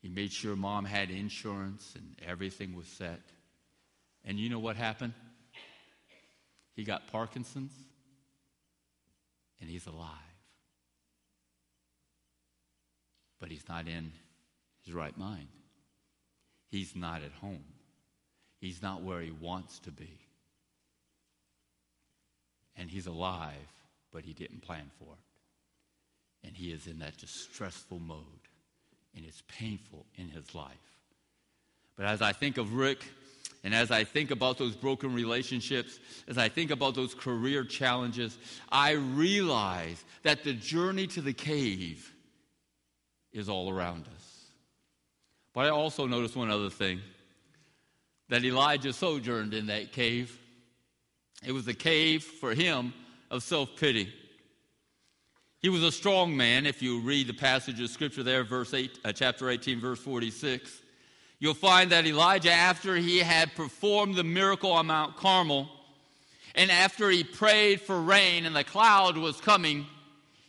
he 0.00 0.08
made 0.08 0.32
sure 0.32 0.54
mom 0.54 0.84
had 0.84 1.10
insurance 1.10 1.94
and 1.96 2.14
everything 2.26 2.76
was 2.76 2.86
set. 2.86 3.20
And 4.24 4.38
you 4.38 4.48
know 4.48 4.58
what 4.58 4.76
happened? 4.76 5.14
He 6.74 6.84
got 6.84 7.08
Parkinson's 7.08 7.72
and 9.60 9.68
he's 9.68 9.86
alive. 9.86 10.25
But 13.46 13.52
he's 13.52 13.68
not 13.68 13.86
in 13.86 14.10
his 14.84 14.92
right 14.92 15.16
mind. 15.16 15.46
He's 16.68 16.96
not 16.96 17.22
at 17.22 17.30
home. 17.30 17.62
He's 18.60 18.82
not 18.82 19.04
where 19.04 19.20
he 19.20 19.30
wants 19.30 19.78
to 19.84 19.92
be. 19.92 20.18
And 22.74 22.90
he's 22.90 23.06
alive, 23.06 23.52
but 24.12 24.24
he 24.24 24.32
didn't 24.32 24.62
plan 24.62 24.90
for 24.98 25.12
it. 25.12 26.48
And 26.48 26.56
he 26.56 26.72
is 26.72 26.88
in 26.88 26.98
that 26.98 27.18
distressful 27.18 28.00
mode, 28.00 28.18
and 29.14 29.24
it's 29.24 29.44
painful 29.46 30.06
in 30.16 30.28
his 30.28 30.52
life. 30.52 30.74
But 31.96 32.06
as 32.06 32.22
I 32.22 32.32
think 32.32 32.58
of 32.58 32.74
Rick, 32.74 33.04
and 33.62 33.72
as 33.72 33.92
I 33.92 34.02
think 34.02 34.32
about 34.32 34.58
those 34.58 34.74
broken 34.74 35.14
relationships, 35.14 36.00
as 36.26 36.36
I 36.36 36.48
think 36.48 36.72
about 36.72 36.96
those 36.96 37.14
career 37.14 37.62
challenges, 37.62 38.38
I 38.72 38.94
realize 38.94 40.04
that 40.24 40.42
the 40.42 40.52
journey 40.52 41.06
to 41.06 41.20
the 41.20 41.32
cave 41.32 42.12
is 43.36 43.48
all 43.48 43.70
around 43.70 44.06
us. 44.14 44.44
But 45.52 45.66
I 45.66 45.70
also 45.70 46.06
notice 46.06 46.34
one 46.34 46.50
other 46.50 46.70
thing 46.70 47.00
that 48.28 48.44
Elijah 48.44 48.92
sojourned 48.92 49.54
in 49.54 49.66
that 49.66 49.92
cave. 49.92 50.38
It 51.44 51.52
was 51.52 51.68
a 51.68 51.74
cave 51.74 52.24
for 52.24 52.54
him 52.54 52.92
of 53.30 53.42
self 53.42 53.70
pity. 53.76 54.12
He 55.60 55.68
was 55.68 55.82
a 55.82 55.92
strong 55.92 56.36
man. 56.36 56.66
If 56.66 56.82
you 56.82 57.00
read 57.00 57.26
the 57.26 57.34
passage 57.34 57.80
of 57.80 57.90
scripture 57.90 58.22
there, 58.22 58.44
verse 58.44 58.74
eight, 58.74 58.98
uh, 59.04 59.12
chapter 59.12 59.50
18, 59.50 59.80
verse 59.80 59.98
46, 59.98 60.70
you'll 61.38 61.54
find 61.54 61.90
that 61.90 62.06
Elijah, 62.06 62.52
after 62.52 62.96
he 62.96 63.18
had 63.18 63.54
performed 63.54 64.14
the 64.14 64.24
miracle 64.24 64.72
on 64.72 64.86
Mount 64.86 65.16
Carmel, 65.16 65.68
and 66.54 66.70
after 66.70 67.10
he 67.10 67.24
prayed 67.24 67.80
for 67.80 68.00
rain 68.00 68.46
and 68.46 68.54
the 68.54 68.64
cloud 68.64 69.16
was 69.16 69.40
coming, 69.40 69.86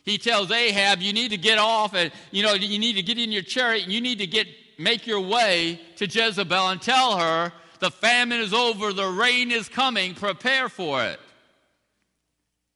he 0.08 0.18
tells 0.18 0.50
Ahab, 0.50 1.00
You 1.00 1.12
need 1.12 1.30
to 1.30 1.36
get 1.36 1.58
off 1.58 1.94
and 1.94 2.12
you 2.30 2.42
know, 2.42 2.54
you 2.54 2.78
need 2.78 2.94
to 2.94 3.02
get 3.02 3.18
in 3.18 3.32
your 3.32 3.42
chariot 3.42 3.84
and 3.84 3.92
you 3.92 4.00
need 4.00 4.18
to 4.18 4.26
get 4.26 4.46
make 4.78 5.06
your 5.06 5.20
way 5.20 5.80
to 5.96 6.06
Jezebel 6.06 6.68
and 6.68 6.80
tell 6.80 7.18
her 7.18 7.52
the 7.80 7.90
famine 7.90 8.40
is 8.40 8.52
over, 8.52 8.92
the 8.92 9.06
rain 9.06 9.50
is 9.50 9.68
coming, 9.68 10.14
prepare 10.14 10.68
for 10.68 11.04
it. 11.04 11.20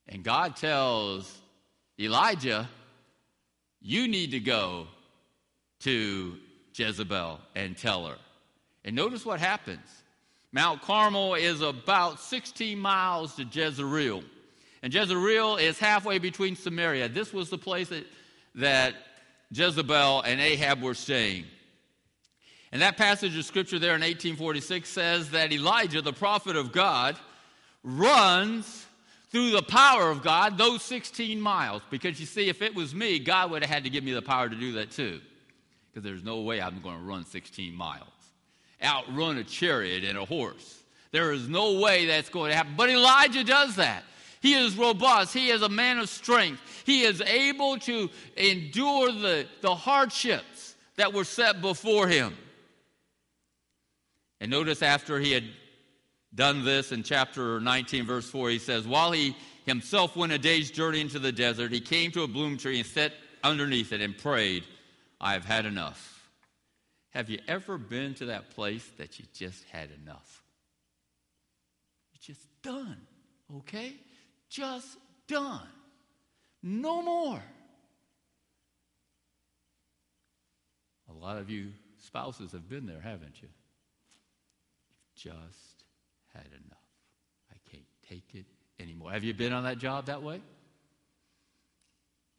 And 0.08 0.22
God 0.22 0.56
tells 0.56 1.40
Elijah, 1.98 2.68
You 3.80 4.08
need 4.08 4.32
to 4.32 4.40
go 4.40 4.88
to 5.80 6.36
Jezebel 6.74 7.40
and 7.54 7.76
tell 7.76 8.06
her. 8.06 8.16
And 8.84 8.96
notice 8.96 9.24
what 9.24 9.40
happens. 9.40 9.86
Mount 10.52 10.82
Carmel 10.82 11.34
is 11.34 11.62
about 11.62 12.20
16 12.20 12.78
miles 12.78 13.36
to 13.36 13.44
Jezreel. 13.44 14.22
And 14.82 14.92
Jezreel 14.92 15.56
is 15.56 15.78
halfway 15.78 16.18
between 16.18 16.56
Samaria. 16.56 17.08
This 17.08 17.32
was 17.32 17.50
the 17.50 17.58
place 17.58 17.88
that, 17.88 18.04
that 18.56 18.94
Jezebel 19.52 20.22
and 20.22 20.40
Ahab 20.40 20.82
were 20.82 20.94
staying. 20.94 21.44
And 22.72 22.80
that 22.80 22.96
passage 22.96 23.36
of 23.36 23.44
scripture 23.44 23.78
there 23.78 23.94
in 23.94 24.00
1846 24.00 24.88
says 24.88 25.30
that 25.30 25.52
Elijah, 25.52 26.00
the 26.00 26.12
prophet 26.12 26.56
of 26.56 26.72
God, 26.72 27.16
runs 27.84 28.86
through 29.30 29.50
the 29.50 29.62
power 29.62 30.10
of 30.10 30.22
God 30.22 30.56
those 30.58 30.82
16 30.82 31.40
miles. 31.40 31.82
Because 31.90 32.18
you 32.18 32.26
see, 32.26 32.48
if 32.48 32.62
it 32.62 32.74
was 32.74 32.94
me, 32.94 33.18
God 33.18 33.50
would 33.50 33.62
have 33.62 33.70
had 33.70 33.84
to 33.84 33.90
give 33.90 34.02
me 34.02 34.12
the 34.12 34.22
power 34.22 34.48
to 34.48 34.56
do 34.56 34.72
that 34.72 34.90
too. 34.90 35.20
Because 35.90 36.02
there's 36.02 36.24
no 36.24 36.40
way 36.40 36.60
I'm 36.60 36.80
going 36.80 36.96
to 36.96 37.04
run 37.04 37.24
16 37.24 37.74
miles, 37.74 38.08
outrun 38.82 39.36
a 39.36 39.44
chariot 39.44 40.04
and 40.04 40.16
a 40.16 40.24
horse. 40.24 40.82
There 41.10 41.32
is 41.32 41.48
no 41.48 41.78
way 41.78 42.06
that's 42.06 42.30
going 42.30 42.50
to 42.50 42.56
happen. 42.56 42.72
But 42.74 42.88
Elijah 42.88 43.44
does 43.44 43.76
that. 43.76 44.02
He 44.42 44.54
is 44.54 44.76
robust. 44.76 45.32
He 45.32 45.50
is 45.50 45.62
a 45.62 45.68
man 45.68 46.00
of 46.00 46.08
strength. 46.08 46.60
He 46.84 47.02
is 47.04 47.20
able 47.20 47.78
to 47.78 48.10
endure 48.36 49.12
the, 49.12 49.46
the 49.60 49.74
hardships 49.74 50.74
that 50.96 51.12
were 51.12 51.22
set 51.22 51.62
before 51.62 52.08
him. 52.08 52.36
And 54.40 54.50
notice 54.50 54.82
after 54.82 55.20
he 55.20 55.30
had 55.30 55.44
done 56.34 56.64
this 56.64 56.90
in 56.90 57.04
chapter 57.04 57.60
19, 57.60 58.04
verse 58.04 58.28
4, 58.28 58.50
he 58.50 58.58
says, 58.58 58.84
While 58.84 59.12
he 59.12 59.36
himself 59.64 60.16
went 60.16 60.32
a 60.32 60.38
day's 60.38 60.72
journey 60.72 61.00
into 61.00 61.20
the 61.20 61.30
desert, 61.30 61.70
he 61.70 61.80
came 61.80 62.10
to 62.10 62.24
a 62.24 62.28
bloom 62.28 62.58
tree 62.58 62.78
and 62.78 62.86
sat 62.86 63.12
underneath 63.44 63.92
it 63.92 64.00
and 64.00 64.18
prayed, 64.18 64.64
I 65.20 65.34
have 65.34 65.44
had 65.44 65.66
enough. 65.66 66.28
Have 67.10 67.30
you 67.30 67.38
ever 67.46 67.78
been 67.78 68.14
to 68.14 68.26
that 68.26 68.50
place 68.50 68.90
that 68.98 69.20
you 69.20 69.26
just 69.32 69.62
had 69.70 69.90
enough? 70.02 70.42
You're 72.12 72.34
just 72.34 72.48
done, 72.62 72.96
okay? 73.58 73.94
Just 74.52 74.98
done. 75.26 75.66
No 76.62 77.00
more. 77.00 77.42
A 81.08 81.12
lot 81.12 81.38
of 81.38 81.48
you 81.48 81.68
spouses 81.98 82.52
have 82.52 82.68
been 82.68 82.84
there, 82.86 83.00
haven't 83.00 83.40
you? 83.40 83.48
just 85.14 85.84
had 86.34 86.46
enough. 86.46 86.78
I 87.50 87.56
can't 87.70 87.84
take 88.08 88.34
it 88.34 88.46
anymore. 88.80 89.12
Have 89.12 89.24
you 89.24 89.32
been 89.34 89.52
on 89.52 89.64
that 89.64 89.78
job 89.78 90.06
that 90.06 90.22
way? 90.22 90.40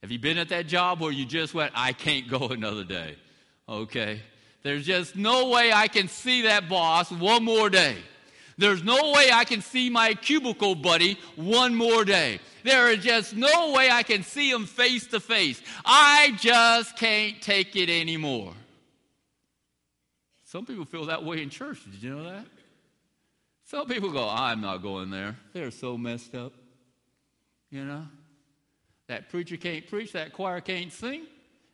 Have 0.01 0.11
you 0.11 0.19
been 0.19 0.37
at 0.37 0.49
that 0.49 0.67
job 0.67 0.99
where 0.99 1.11
you 1.11 1.25
just 1.25 1.53
went, 1.53 1.71
I 1.75 1.93
can't 1.93 2.27
go 2.27 2.49
another 2.49 2.83
day? 2.83 3.15
Okay. 3.67 4.21
There's 4.63 4.85
just 4.85 5.15
no 5.15 5.49
way 5.49 5.71
I 5.71 5.87
can 5.87 6.07
see 6.07 6.43
that 6.43 6.67
boss 6.67 7.11
one 7.11 7.43
more 7.43 7.69
day. 7.69 7.97
There's 8.57 8.83
no 8.83 9.11
way 9.11 9.29
I 9.31 9.45
can 9.45 9.61
see 9.61 9.89
my 9.89 10.13
cubicle 10.13 10.75
buddy 10.75 11.17
one 11.35 11.75
more 11.75 12.05
day. 12.05 12.39
There 12.63 12.91
is 12.91 13.03
just 13.03 13.35
no 13.35 13.71
way 13.73 13.89
I 13.89 14.03
can 14.03 14.23
see 14.23 14.49
him 14.49 14.65
face 14.65 15.07
to 15.07 15.19
face. 15.19 15.61
I 15.83 16.35
just 16.39 16.97
can't 16.97 17.41
take 17.41 17.75
it 17.75 17.89
anymore. 17.89 18.53
Some 20.45 20.65
people 20.65 20.85
feel 20.85 21.05
that 21.05 21.23
way 21.23 21.41
in 21.41 21.49
church. 21.49 21.79
Did 21.91 22.03
you 22.03 22.15
know 22.15 22.23
that? 22.23 22.45
Some 23.65 23.87
people 23.87 24.11
go, 24.11 24.29
I'm 24.29 24.61
not 24.61 24.77
going 24.77 25.09
there. 25.09 25.35
They're 25.51 25.71
so 25.71 25.97
messed 25.97 26.35
up. 26.35 26.53
You 27.71 27.85
know? 27.85 28.05
That 29.07 29.29
preacher 29.29 29.57
can't 29.57 29.87
preach, 29.87 30.11
that 30.13 30.31
choir 30.31 30.61
can't 30.61 30.93
sing. 30.93 31.23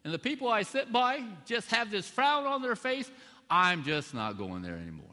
And 0.03 0.13
the 0.13 0.19
people 0.19 0.47
I 0.47 0.63
sit 0.63 0.91
by 0.91 1.23
just 1.45 1.69
have 1.71 1.91
this 1.91 2.07
frown 2.07 2.45
on 2.45 2.61
their 2.61 2.75
face. 2.75 3.11
I'm 3.49 3.83
just 3.83 4.13
not 4.13 4.37
going 4.37 4.61
there 4.61 4.75
anymore. 4.75 5.05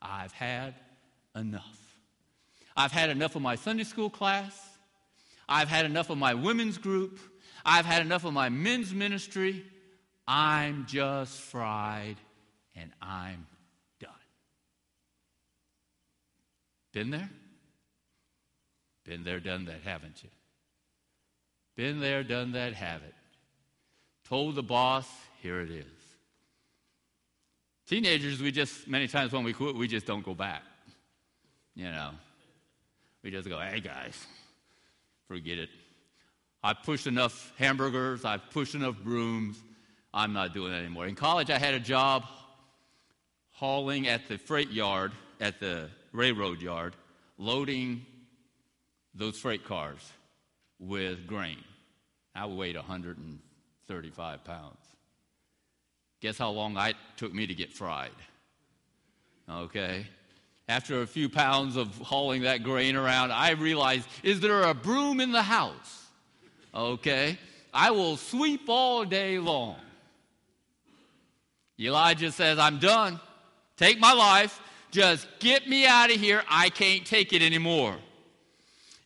I've 0.00 0.32
had 0.32 0.74
enough. 1.40 1.78
I've 2.76 2.92
had 2.92 3.10
enough 3.10 3.34
of 3.34 3.42
my 3.42 3.56
Sunday 3.56 3.84
school 3.84 4.08
class. 4.08 4.56
I've 5.48 5.68
had 5.68 5.84
enough 5.84 6.10
of 6.10 6.18
my 6.18 6.34
women's 6.34 6.78
group. 6.78 7.18
I've 7.64 7.84
had 7.84 8.02
enough 8.02 8.24
of 8.24 8.32
my 8.32 8.48
men's 8.48 8.94
ministry. 8.94 9.64
I'm 10.28 10.86
just 10.86 11.40
fried 11.40 12.16
and 12.76 12.92
I'm 13.02 13.46
done. 13.98 14.10
Been 16.92 17.10
there? 17.10 17.30
Been 19.04 19.24
there, 19.24 19.40
done 19.40 19.64
that, 19.64 19.80
haven't 19.84 20.22
you? 20.22 20.30
Been 21.74 21.98
there, 21.98 22.22
done 22.22 22.52
that, 22.52 22.74
have 22.74 23.02
it. 23.02 23.14
Told 24.28 24.54
the 24.54 24.62
boss, 24.62 25.08
here 25.42 25.60
it 25.60 25.70
is. 25.70 25.86
Teenagers, 27.88 28.40
we 28.40 28.52
just, 28.52 28.86
many 28.86 29.08
times 29.08 29.32
when 29.32 29.42
we 29.42 29.52
quit, 29.52 29.74
we 29.74 29.88
just 29.88 30.06
don't 30.06 30.24
go 30.24 30.34
back. 30.34 30.62
You 31.74 31.84
know, 31.84 32.10
we 33.22 33.30
just 33.30 33.48
go, 33.48 33.58
hey 33.58 33.80
guys, 33.80 34.26
forget 35.28 35.58
it. 35.58 35.70
I've 36.62 36.82
pushed 36.82 37.06
enough 37.06 37.52
hamburgers, 37.56 38.24
I've 38.24 38.50
pushed 38.50 38.74
enough 38.74 38.96
brooms, 39.02 39.62
I'm 40.12 40.32
not 40.32 40.52
doing 40.52 40.72
that 40.72 40.78
anymore. 40.78 41.06
In 41.06 41.14
college, 41.14 41.50
I 41.50 41.58
had 41.58 41.74
a 41.74 41.80
job 41.80 42.24
hauling 43.52 44.08
at 44.08 44.28
the 44.28 44.36
freight 44.36 44.70
yard, 44.70 45.12
at 45.40 45.60
the 45.60 45.88
railroad 46.12 46.60
yard, 46.60 46.96
loading 47.38 48.04
those 49.14 49.38
freight 49.38 49.64
cars 49.64 50.12
with 50.78 51.26
grain. 51.26 51.58
I 52.34 52.46
weighed 52.46 52.76
135 52.76 54.44
pounds. 54.44 54.76
Guess 56.20 56.38
how 56.38 56.50
long 56.50 56.76
it 56.76 56.96
took 57.16 57.32
me 57.32 57.46
to 57.46 57.54
get 57.54 57.72
fried? 57.72 58.10
Okay. 59.48 60.06
After 60.70 61.02
a 61.02 61.06
few 61.06 61.28
pounds 61.28 61.74
of 61.74 61.88
hauling 61.98 62.42
that 62.42 62.62
grain 62.62 62.94
around, 62.94 63.32
I 63.32 63.50
realized 63.50 64.06
is 64.22 64.38
there 64.38 64.62
a 64.62 64.72
broom 64.72 65.18
in 65.18 65.32
the 65.32 65.42
house? 65.42 66.06
Okay. 66.72 67.36
I 67.74 67.90
will 67.90 68.16
sweep 68.16 68.68
all 68.68 69.04
day 69.04 69.40
long. 69.40 69.74
Elijah 71.80 72.30
says, 72.30 72.60
I'm 72.60 72.78
done. 72.78 73.18
Take 73.76 73.98
my 73.98 74.12
life. 74.12 74.60
Just 74.92 75.26
get 75.40 75.68
me 75.68 75.86
out 75.86 76.14
of 76.14 76.20
here. 76.20 76.44
I 76.48 76.70
can't 76.70 77.04
take 77.04 77.32
it 77.32 77.42
anymore. 77.42 77.96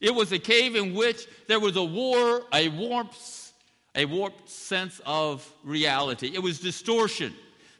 It 0.02 0.14
was 0.14 0.33
a 0.33 0.38
cave 0.38 0.76
in 0.76 0.92
which 0.92 1.26
there 1.47 1.61
was 1.61 1.76
a 1.76 1.85
war, 1.85 2.42
a 2.52 2.68
warmth, 2.68 3.52
a 3.94 4.04
warped 4.04 4.50
sense 4.50 5.00
of 5.06 5.50
reality. 5.64 6.30
It 6.35 6.42
was 6.42 6.61
distortion. 6.61 7.33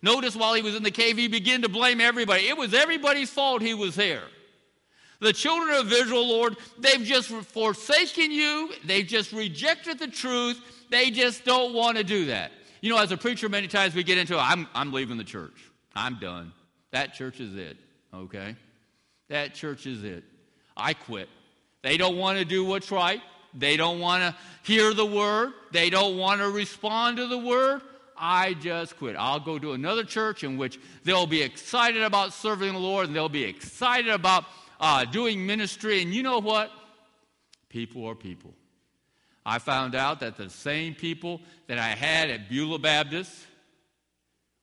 Notice 0.05 0.37
while 0.37 0.53
he 0.53 0.61
was 0.61 0.75
in 0.75 0.83
the 0.83 0.91
cave, 0.91 1.17
he 1.17 1.29
began 1.29 1.63
to 1.63 1.69
blame 1.71 1.99
everybody. 1.99 2.47
It 2.47 2.59
was 2.59 2.75
everybody's 2.75 3.31
fault 3.31 3.63
he 3.63 3.73
was 3.73 3.95
there. 3.95 4.25
The 5.21 5.33
children 5.33 5.75
of 5.79 5.91
Israel, 5.91 6.29
Lord, 6.29 6.59
they've 6.79 7.03
just 7.03 7.29
forsaken 7.29 8.31
you. 8.31 8.71
They've 8.85 9.07
just 9.07 9.33
rejected 9.33 9.99
the 9.99 10.09
truth. 10.09 10.61
They 10.91 11.11
just 11.11 11.47
don't 11.47 11.73
want 11.73 11.97
to 11.97 12.05
do 12.05 12.27
that. 12.27 12.53
You 12.83 12.91
know, 12.91 12.99
as 12.99 13.13
a 13.13 13.17
preacher, 13.17 13.49
many 13.49 13.67
times 13.67 13.95
we 13.95 14.05
get 14.05 14.19
into, 14.19 14.39
I'm, 14.39 14.69
I'm 14.75 14.93
leaving 14.93 15.17
the 15.17 15.25
church. 15.25 15.57
I'm 15.97 16.19
done. 16.21 16.53
That 16.91 17.15
church 17.15 17.41
is 17.41 17.57
it, 17.57 17.79
okay? 18.13 18.57
That 19.31 19.55
church 19.55 19.87
is 19.87 20.05
it. 20.05 20.23
I 20.77 20.93
quit. 20.93 21.31
They 21.81 21.97
don't 21.97 22.19
want 22.19 22.39
to 22.39 22.45
do 22.45 22.63
what's 22.63 22.91
right. 22.91 23.23
They 23.55 23.79
don't 23.79 24.01
want 24.01 24.23
to 24.23 24.37
hear 24.71 24.93
the 24.93 25.07
word. 25.07 25.53
They 25.73 25.89
don't 25.89 26.19
want 26.19 26.43
to 26.43 26.51
respond 26.51 27.17
to 27.17 27.27
the 27.27 27.39
word. 27.39 27.81
I 28.17 28.55
just 28.55 28.97
quit. 28.99 29.17
I'll 29.19 29.41
go 29.41 29.59
to 29.59 29.73
another 29.73 30.05
church 30.05 30.45
in 30.45 30.57
which 30.57 30.79
they'll 31.05 31.27
be 31.27 31.43
excited 31.43 32.03
about 32.03 32.33
serving 32.33 32.73
the 32.73 32.79
Lord 32.79 33.07
and 33.07 33.17
they'll 33.17 33.29
be 33.29 33.45
excited 33.45 34.11
about 34.11 34.45
uh, 34.81 35.05
doing 35.05 35.45
ministry. 35.45 36.03
And 36.03 36.13
you 36.13 36.23
know 36.23 36.41
what? 36.41 36.71
People 37.69 38.07
are 38.07 38.15
people. 38.15 38.55
I 39.47 39.59
found 39.59 39.95
out 39.95 40.21
that 40.21 40.37
the 40.37 40.49
same 40.49 40.95
people 40.95 41.41
that 41.67 41.79
I 41.79 41.89
had 41.89 42.31
at 42.31 42.49
Beulah 42.49 42.79
Baptist 42.79 43.33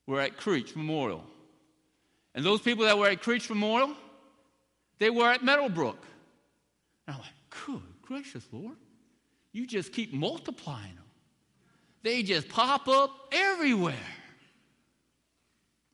were 0.06 0.20
at 0.20 0.36
Creech 0.36 0.74
Memorial. 0.74 1.24
And 2.34 2.44
those 2.44 2.60
people 2.60 2.84
that 2.86 2.98
were 2.98 3.08
at 3.08 3.22
Creech 3.22 3.48
Memorial, 3.48 3.94
they 4.98 5.10
were 5.10 5.30
at 5.30 5.44
Meadowbrook. 5.44 5.98
And 7.06 7.14
I'm 7.14 7.20
like, 7.20 7.32
good 7.66 7.82
gracious, 8.12 8.46
Lord. 8.52 8.76
You 9.52 9.66
just 9.66 9.92
keep 9.92 10.12
multiplying 10.12 10.94
them. 10.94 11.01
They 12.02 12.22
just 12.22 12.48
pop 12.48 12.88
up 12.88 13.10
everywhere. 13.32 13.94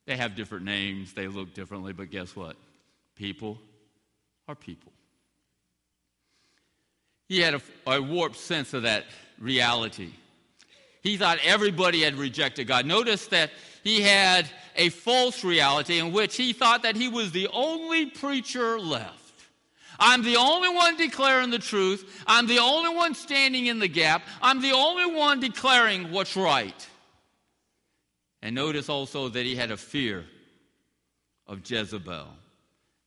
They 0.06 0.16
have 0.16 0.34
different 0.34 0.64
names, 0.64 1.12
they 1.12 1.28
look 1.28 1.52
differently, 1.52 1.92
but 1.92 2.10
guess 2.10 2.34
what? 2.34 2.56
People 3.14 3.58
are 4.48 4.54
people. 4.54 4.92
He 7.28 7.40
had 7.40 7.54
a, 7.54 7.60
a 7.86 8.00
warped 8.00 8.38
sense 8.38 8.72
of 8.72 8.84
that 8.84 9.04
reality. 9.38 10.12
He 11.02 11.18
thought 11.18 11.38
everybody 11.44 12.02
had 12.02 12.14
rejected 12.14 12.66
God. 12.66 12.86
Notice 12.86 13.26
that 13.26 13.50
he 13.84 14.00
had 14.00 14.48
a 14.76 14.88
false 14.88 15.44
reality 15.44 15.98
in 15.98 16.12
which 16.12 16.36
he 16.36 16.54
thought 16.54 16.82
that 16.84 16.96
he 16.96 17.08
was 17.08 17.32
the 17.32 17.48
only 17.48 18.06
preacher 18.06 18.80
left. 18.80 19.27
I'm 19.98 20.22
the 20.22 20.36
only 20.36 20.68
one 20.68 20.96
declaring 20.96 21.50
the 21.50 21.58
truth. 21.58 22.22
I'm 22.26 22.46
the 22.46 22.58
only 22.58 22.94
one 22.94 23.14
standing 23.14 23.66
in 23.66 23.78
the 23.78 23.88
gap. 23.88 24.22
I'm 24.40 24.62
the 24.62 24.72
only 24.72 25.14
one 25.14 25.40
declaring 25.40 26.12
what's 26.12 26.36
right. 26.36 26.86
And 28.42 28.54
notice 28.54 28.88
also 28.88 29.28
that 29.28 29.44
he 29.44 29.56
had 29.56 29.70
a 29.70 29.76
fear 29.76 30.24
of 31.46 31.68
Jezebel. 31.68 32.28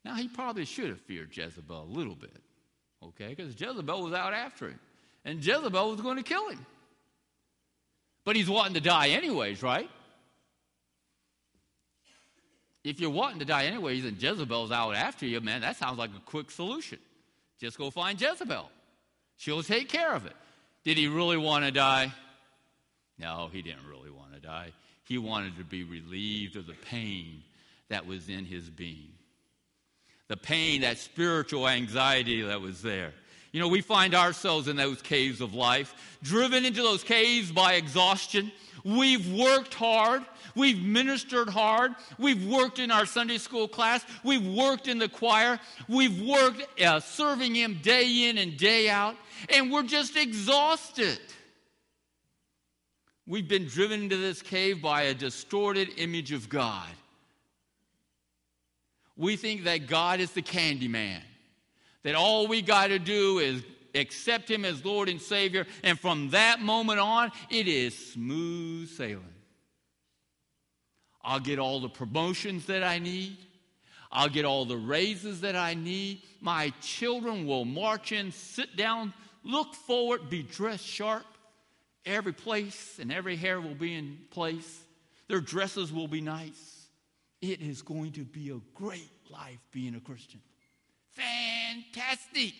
Now, 0.03 0.15
he 0.15 0.27
probably 0.27 0.65
should 0.65 0.89
have 0.89 0.99
feared 0.99 1.35
Jezebel 1.35 1.83
a 1.83 1.85
little 1.85 2.15
bit, 2.15 2.41
okay? 3.03 3.29
Because 3.29 3.59
Jezebel 3.59 4.01
was 4.01 4.13
out 4.13 4.33
after 4.33 4.67
him, 4.67 4.79
and 5.23 5.45
Jezebel 5.45 5.91
was 5.91 6.01
going 6.01 6.17
to 6.17 6.23
kill 6.23 6.49
him. 6.49 6.65
But 8.25 8.35
he's 8.35 8.49
wanting 8.49 8.73
to 8.73 8.81
die 8.81 9.09
anyways, 9.09 9.63
right? 9.63 9.89
If 12.83 12.99
you're 12.99 13.11
wanting 13.11 13.39
to 13.39 13.45
die 13.45 13.65
anyways 13.65 14.05
and 14.05 14.21
Jezebel's 14.21 14.71
out 14.71 14.95
after 14.95 15.25
you, 15.25 15.39
man, 15.39 15.61
that 15.61 15.77
sounds 15.77 15.97
like 15.99 16.09
a 16.15 16.21
quick 16.25 16.49
solution. 16.49 16.99
Just 17.59 17.77
go 17.77 17.91
find 17.91 18.19
Jezebel. 18.19 18.69
She'll 19.37 19.63
take 19.63 19.87
care 19.87 20.13
of 20.13 20.25
it. 20.25 20.33
Did 20.83 20.97
he 20.97 21.07
really 21.07 21.37
want 21.37 21.65
to 21.65 21.71
die? 21.71 22.11
No, 23.19 23.49
he 23.51 23.61
didn't 23.61 23.87
really 23.87 24.09
want 24.09 24.33
to 24.33 24.39
die. 24.39 24.71
He 25.03 25.17
wanted 25.17 25.57
to 25.57 25.63
be 25.63 25.83
relieved 25.83 26.55
of 26.55 26.65
the 26.65 26.73
pain 26.73 27.43
that 27.89 28.07
was 28.07 28.29
in 28.29 28.45
his 28.45 28.69
being. 28.69 29.09
The 30.27 30.37
pain, 30.37 30.81
that 30.81 30.97
spiritual 30.97 31.67
anxiety 31.67 32.41
that 32.41 32.61
was 32.61 32.81
there. 32.81 33.13
You 33.51 33.59
know, 33.59 33.67
we 33.67 33.81
find 33.81 34.15
ourselves 34.15 34.67
in 34.67 34.77
those 34.77 35.01
caves 35.01 35.41
of 35.41 35.53
life, 35.53 36.17
driven 36.23 36.65
into 36.65 36.81
those 36.81 37.03
caves 37.03 37.51
by 37.51 37.73
exhaustion. 37.73 38.51
We've 38.83 39.31
worked 39.33 39.73
hard. 39.73 40.23
We've 40.55 40.81
ministered 40.81 41.49
hard. 41.49 41.93
We've 42.17 42.45
worked 42.45 42.79
in 42.79 42.91
our 42.91 43.05
Sunday 43.05 43.37
school 43.37 43.67
class. 43.67 44.03
We've 44.23 44.45
worked 44.45 44.87
in 44.87 44.97
the 44.97 45.09
choir. 45.09 45.59
We've 45.87 46.21
worked 46.21 46.81
uh, 46.81 46.99
serving 46.99 47.55
Him 47.55 47.79
day 47.81 48.29
in 48.29 48.37
and 48.37 48.57
day 48.57 48.89
out. 48.89 49.15
And 49.49 49.71
we're 49.71 49.83
just 49.83 50.17
exhausted. 50.17 51.19
We've 53.27 53.47
been 53.47 53.67
driven 53.67 54.03
into 54.03 54.17
this 54.17 54.41
cave 54.41 54.81
by 54.81 55.03
a 55.03 55.13
distorted 55.13 55.89
image 55.97 56.31
of 56.31 56.49
God. 56.49 56.87
We 59.15 59.35
think 59.35 59.65
that 59.65 59.87
God 59.87 60.19
is 60.19 60.31
the 60.31 60.41
candy 60.41 60.87
man, 60.87 61.21
that 62.03 62.15
all 62.15 62.47
we 62.47 62.61
got 62.61 62.87
to 62.87 62.97
do 62.97 63.37
is 63.39 63.63
accept 63.95 64.49
Him 64.49 64.65
as 64.65 64.83
Lord 64.83 65.09
and 65.09 65.21
Savior, 65.21 65.65
and 65.83 65.99
from 65.99 66.29
that 66.29 66.61
moment 66.61 66.99
on, 66.99 67.31
it 67.49 67.67
is 67.67 68.13
smooth 68.13 68.89
sailing. 68.89 69.25
I'll 71.23 71.39
get 71.39 71.59
all 71.59 71.79
the 71.79 71.89
promotions 71.89 72.65
that 72.65 72.83
I 72.83 72.99
need. 72.99 73.37
I'll 74.11 74.29
get 74.29 74.43
all 74.43 74.65
the 74.65 74.77
raises 74.77 75.41
that 75.41 75.55
I 75.55 75.73
need. 75.73 76.23
My 76.41 76.73
children 76.81 77.45
will 77.45 77.63
march 77.63 78.11
in, 78.11 78.31
sit 78.31 78.75
down, 78.75 79.13
look 79.43 79.73
forward, 79.73 80.29
be 80.29 80.43
dressed 80.43 80.85
sharp. 80.85 81.25
Every 82.05 82.33
place 82.33 82.97
and 82.99 83.11
every 83.11 83.35
hair 83.35 83.61
will 83.61 83.75
be 83.75 83.93
in 83.93 84.17
place. 84.31 84.81
Their 85.27 85.39
dresses 85.39 85.93
will 85.93 86.07
be 86.07 86.19
nice. 86.19 86.87
It 87.41 87.61
is 87.61 87.81
going 87.81 88.13
to 88.13 88.25
be 88.25 88.49
a 88.49 88.59
great 88.73 89.09
life 89.29 89.59
being 89.71 89.95
a 89.95 89.99
Christian. 89.99 90.41
Fantastic. 91.11 92.53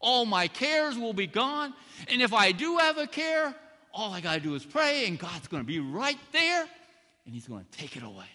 All 0.00 0.24
my 0.24 0.48
cares 0.48 0.98
will 0.98 1.12
be 1.12 1.26
gone. 1.26 1.74
And 2.08 2.22
if 2.22 2.32
I 2.32 2.52
do 2.52 2.78
have 2.78 2.98
a 2.98 3.06
care, 3.06 3.54
all 3.92 4.12
I 4.12 4.20
got 4.20 4.34
to 4.34 4.40
do 4.40 4.54
is 4.54 4.64
pray, 4.64 5.06
and 5.06 5.18
God's 5.18 5.48
going 5.48 5.62
to 5.62 5.66
be 5.66 5.80
right 5.80 6.18
there 6.32 6.66
and 7.26 7.34
he's 7.34 7.46
going 7.46 7.64
to 7.64 7.78
take 7.78 7.96
it 7.96 8.02
away. 8.02 8.30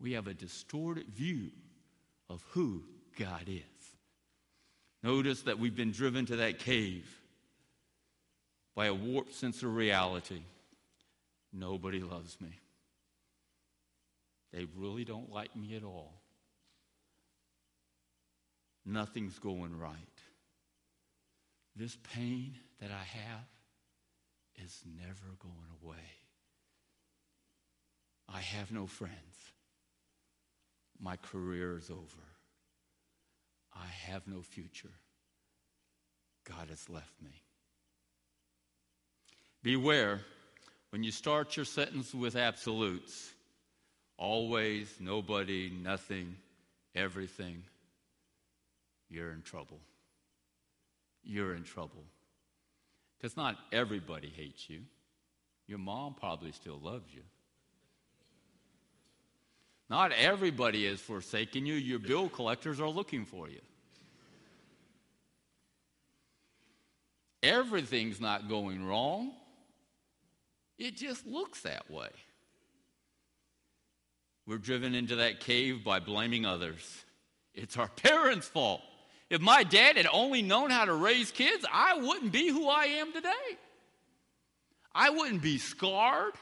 We 0.00 0.12
have 0.12 0.26
a 0.26 0.34
distorted 0.34 1.06
view 1.08 1.50
of 2.28 2.44
who 2.50 2.82
God 3.18 3.44
is. 3.46 3.62
Notice 5.02 5.42
that 5.42 5.58
we've 5.58 5.76
been 5.76 5.92
driven 5.92 6.26
to 6.26 6.36
that 6.36 6.58
cave 6.58 7.08
by 8.74 8.86
a 8.86 8.94
warped 8.94 9.34
sense 9.34 9.62
of 9.62 9.74
reality. 9.74 10.42
Nobody 11.52 12.00
loves 12.00 12.40
me. 12.40 12.58
They 14.52 14.66
really 14.76 15.04
don't 15.04 15.30
like 15.30 15.54
me 15.54 15.76
at 15.76 15.84
all. 15.84 16.21
Nothing's 18.84 19.38
going 19.38 19.78
right. 19.78 19.96
This 21.76 21.96
pain 22.14 22.56
that 22.80 22.90
I 22.90 23.04
have 23.04 23.46
is 24.64 24.82
never 24.98 25.36
going 25.38 25.70
away. 25.82 25.96
I 28.28 28.40
have 28.40 28.70
no 28.70 28.86
friends. 28.86 29.14
My 31.00 31.16
career 31.16 31.78
is 31.78 31.90
over. 31.90 32.22
I 33.74 33.86
have 34.10 34.26
no 34.26 34.42
future. 34.42 34.90
God 36.44 36.68
has 36.68 36.88
left 36.90 37.20
me. 37.22 37.42
Beware 39.62 40.20
when 40.90 41.02
you 41.02 41.10
start 41.10 41.56
your 41.56 41.64
sentence 41.64 42.14
with 42.14 42.36
absolutes 42.36 43.30
always, 44.18 44.94
nobody, 45.00 45.70
nothing, 45.82 46.36
everything 46.94 47.62
you're 49.12 49.32
in 49.32 49.42
trouble. 49.42 49.80
You're 51.22 51.54
in 51.54 51.62
trouble. 51.62 52.04
Because 53.18 53.36
not 53.36 53.56
everybody 53.70 54.32
hates 54.34 54.68
you. 54.68 54.80
Your 55.66 55.78
mom 55.78 56.14
probably 56.14 56.52
still 56.52 56.80
loves 56.82 57.12
you. 57.14 57.22
Not 59.88 60.12
everybody 60.12 60.86
is 60.86 61.00
forsaken 61.00 61.66
you. 61.66 61.74
Your 61.74 61.98
bill 61.98 62.28
collectors 62.28 62.80
are 62.80 62.88
looking 62.88 63.24
for 63.24 63.48
you. 63.48 63.60
Everything's 67.42 68.20
not 68.20 68.48
going 68.48 68.84
wrong. 68.84 69.32
It 70.78 70.96
just 70.96 71.26
looks 71.26 71.60
that 71.62 71.90
way. 71.90 72.08
We're 74.46 74.58
driven 74.58 74.94
into 74.94 75.16
that 75.16 75.40
cave 75.40 75.84
by 75.84 76.00
blaming 76.00 76.46
others. 76.46 77.04
It's 77.54 77.76
our 77.76 77.88
parents' 77.88 78.48
fault. 78.48 78.80
If 79.32 79.40
my 79.40 79.64
dad 79.64 79.96
had 79.96 80.06
only 80.12 80.42
known 80.42 80.68
how 80.68 80.84
to 80.84 80.92
raise 80.92 81.30
kids, 81.30 81.64
I 81.72 81.98
wouldn't 81.98 82.32
be 82.32 82.48
who 82.48 82.68
I 82.68 82.84
am 82.84 83.14
today. 83.14 83.30
I 84.94 85.08
wouldn't 85.08 85.40
be 85.40 85.56
scarred. 85.56 86.34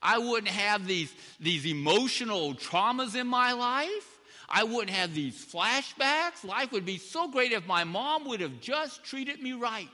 I 0.00 0.18
wouldn't 0.18 0.52
have 0.52 0.86
these, 0.86 1.12
these 1.40 1.66
emotional 1.66 2.54
traumas 2.54 3.16
in 3.16 3.26
my 3.26 3.52
life. 3.52 4.20
I 4.48 4.62
wouldn't 4.62 4.96
have 4.96 5.12
these 5.12 5.44
flashbacks. 5.44 6.44
Life 6.44 6.70
would 6.70 6.86
be 6.86 6.98
so 6.98 7.26
great 7.26 7.50
if 7.50 7.66
my 7.66 7.82
mom 7.82 8.28
would 8.28 8.40
have 8.40 8.60
just 8.60 9.02
treated 9.02 9.42
me 9.42 9.54
right. 9.54 9.90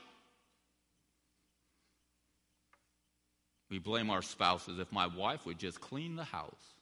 We 3.71 3.79
blame 3.79 4.11
our 4.11 4.21
spouses. 4.21 4.77
If 4.77 4.91
my 4.91 5.07
wife 5.07 5.47
would 5.47 5.57
just 5.57 5.81
clean 5.81 6.15
the 6.15 6.23
house, 6.23 6.75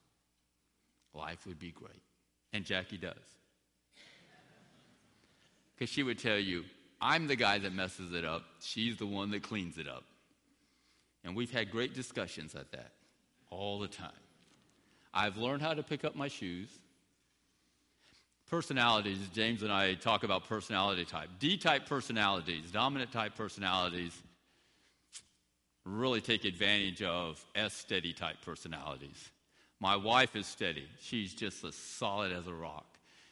life 1.14 1.48
would 1.48 1.60
be 1.60 1.72
great. 1.72 2.04
And 2.52 2.66
Jackie 2.66 2.98
does. 2.98 3.16
Because 5.82 5.92
she 5.92 6.04
would 6.04 6.20
tell 6.20 6.38
you, 6.38 6.64
I'm 7.02 7.26
the 7.26 7.36
guy 7.36 7.58
that 7.58 7.74
messes 7.74 8.14
it 8.14 8.24
up. 8.24 8.44
She's 8.62 8.98
the 8.98 9.08
one 9.08 9.32
that 9.32 9.42
cleans 9.42 9.80
it 9.80 9.88
up. 9.88 10.04
And 11.24 11.36
we've 11.36 11.50
had 11.50 11.72
great 11.72 11.96
discussions 11.96 12.54
at 12.54 12.72
that 12.74 12.92
all 13.50 13.80
the 13.80 13.88
time. 13.88 14.12
I've 15.12 15.38
learned 15.38 15.64
how 15.64 15.74
to 15.74 15.82
pick 15.82 16.06
up 16.06 16.16
my 16.16 16.28
shoes. 16.28 16.70
Personalities, 18.48 19.18
James 19.34 19.64
and 19.64 19.72
I 19.72 19.96
talk 19.96 20.24
about 20.24 20.48
personality 20.48 21.04
type. 21.04 21.30
D 21.40 21.58
type 21.58 21.88
personalities, 21.88 22.70
dominant 22.72 23.12
type 23.12 23.34
personalities, 23.36 24.16
really 25.84 26.22
take 26.22 26.46
advantage 26.46 27.02
of 27.02 27.44
S 27.56 27.74
steady 27.74 28.14
type 28.14 28.38
personalities. 28.46 29.32
My 29.80 29.96
wife 29.96 30.36
is 30.36 30.46
steady. 30.46 30.86
She's 31.02 31.34
just 31.34 31.64
as 31.64 31.74
solid 31.74 32.32
as 32.32 32.46
a 32.46 32.54
rock. 32.54 32.91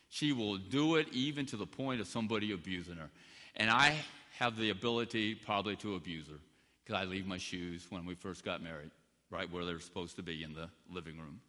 She 0.09 0.33
will 0.33 0.57
do 0.57 0.95
it 0.95 1.07
even 1.11 1.45
to 1.47 1.57
the 1.57 1.67
point 1.67 2.01
of 2.01 2.07
somebody 2.07 2.51
abusing 2.51 2.95
her. 2.95 3.09
And 3.55 3.69
I 3.69 3.95
have 4.39 4.57
the 4.57 4.71
ability 4.71 5.35
probably 5.35 5.75
to 5.77 5.95
abuse 5.95 6.27
her 6.27 6.39
because 6.83 6.99
I 6.99 7.05
leave 7.05 7.27
my 7.27 7.37
shoes 7.37 7.85
when 7.89 8.05
we 8.05 8.15
first 8.15 8.43
got 8.43 8.63
married, 8.63 8.89
right 9.29 9.51
where 9.51 9.65
they're 9.65 9.79
supposed 9.79 10.15
to 10.15 10.23
be 10.23 10.43
in 10.43 10.53
the 10.53 10.69
living 10.91 11.17
room. 11.17 11.39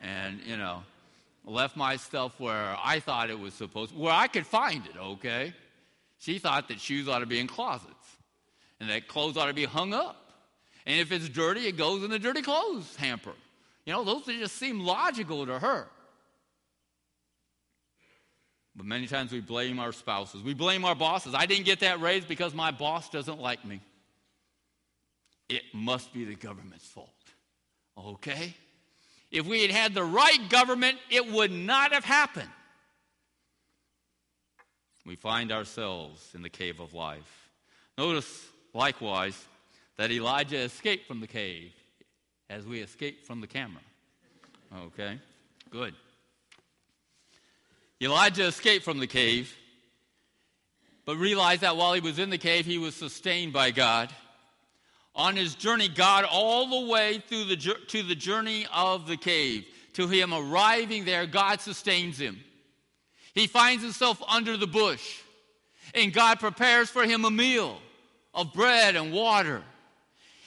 And, 0.00 0.40
you 0.46 0.56
know, 0.56 0.84
left 1.44 1.76
my 1.76 1.96
stuff 1.96 2.38
where 2.38 2.76
I 2.82 3.00
thought 3.00 3.30
it 3.30 3.38
was 3.38 3.54
supposed 3.54 3.96
where 3.96 4.12
I 4.12 4.28
could 4.28 4.46
find 4.46 4.84
it, 4.86 4.96
okay? 4.98 5.52
She 6.18 6.38
thought 6.38 6.68
that 6.68 6.80
shoes 6.80 7.08
ought 7.08 7.20
to 7.20 7.26
be 7.26 7.40
in 7.40 7.46
closets 7.46 8.16
and 8.80 8.88
that 8.90 9.08
clothes 9.08 9.36
ought 9.36 9.46
to 9.46 9.54
be 9.54 9.64
hung 9.64 9.92
up. 9.92 10.32
And 10.86 11.00
if 11.00 11.10
it's 11.10 11.28
dirty, 11.28 11.66
it 11.66 11.76
goes 11.76 12.04
in 12.04 12.10
the 12.10 12.18
dirty 12.18 12.42
clothes 12.42 12.94
hamper. 12.96 13.34
You 13.84 13.92
know, 13.92 14.04
those 14.04 14.24
just 14.26 14.56
seem 14.56 14.80
logical 14.80 15.46
to 15.46 15.58
her. 15.58 15.88
But 18.76 18.84
many 18.84 19.06
times 19.06 19.32
we 19.32 19.40
blame 19.40 19.78
our 19.78 19.92
spouses. 19.92 20.42
We 20.42 20.52
blame 20.52 20.84
our 20.84 20.94
bosses. 20.94 21.34
I 21.34 21.46
didn't 21.46 21.64
get 21.64 21.80
that 21.80 22.00
raise 22.00 22.24
because 22.24 22.54
my 22.54 22.70
boss 22.70 23.08
doesn't 23.08 23.40
like 23.40 23.64
me. 23.64 23.80
It 25.48 25.62
must 25.72 26.12
be 26.12 26.24
the 26.24 26.34
government's 26.34 26.86
fault. 26.86 27.08
Okay? 27.96 28.54
If 29.30 29.46
we 29.46 29.62
had 29.62 29.70
had 29.70 29.94
the 29.94 30.04
right 30.04 30.48
government, 30.50 30.98
it 31.10 31.32
would 31.32 31.50
not 31.50 31.92
have 31.92 32.04
happened. 32.04 32.50
We 35.06 35.16
find 35.16 35.52
ourselves 35.52 36.32
in 36.34 36.42
the 36.42 36.50
cave 36.50 36.80
of 36.80 36.92
life. 36.92 37.50
Notice, 37.96 38.46
likewise, 38.74 39.42
that 39.96 40.10
Elijah 40.10 40.58
escaped 40.58 41.06
from 41.06 41.20
the 41.20 41.26
cave 41.26 41.72
as 42.50 42.66
we 42.66 42.80
escaped 42.80 43.24
from 43.24 43.40
the 43.40 43.46
camera. 43.46 43.82
Okay? 44.86 45.18
Good. 45.70 45.94
Elijah 48.00 48.44
escaped 48.44 48.84
from 48.84 48.98
the 48.98 49.06
cave, 49.06 49.54
but 51.06 51.16
realized 51.16 51.62
that 51.62 51.76
while 51.76 51.94
he 51.94 52.00
was 52.00 52.18
in 52.18 52.30
the 52.30 52.38
cave, 52.38 52.66
he 52.66 52.78
was 52.78 52.94
sustained 52.94 53.52
by 53.52 53.70
God. 53.70 54.10
On 55.14 55.34
his 55.34 55.54
journey, 55.54 55.88
God, 55.88 56.26
all 56.30 56.68
the 56.68 56.90
way 56.90 57.22
through 57.26 57.44
the, 57.44 57.56
to 57.56 58.02
the 58.02 58.14
journey 58.14 58.66
of 58.74 59.06
the 59.06 59.16
cave, 59.16 59.64
to 59.94 60.08
him 60.08 60.34
arriving 60.34 61.06
there, 61.06 61.26
God 61.26 61.60
sustains 61.62 62.18
him. 62.18 62.38
He 63.34 63.46
finds 63.46 63.82
himself 63.82 64.22
under 64.28 64.58
the 64.58 64.66
bush, 64.66 65.20
and 65.94 66.12
God 66.12 66.38
prepares 66.38 66.90
for 66.90 67.04
him 67.04 67.24
a 67.24 67.30
meal 67.30 67.78
of 68.34 68.52
bread 68.52 68.94
and 68.94 69.10
water. 69.10 69.62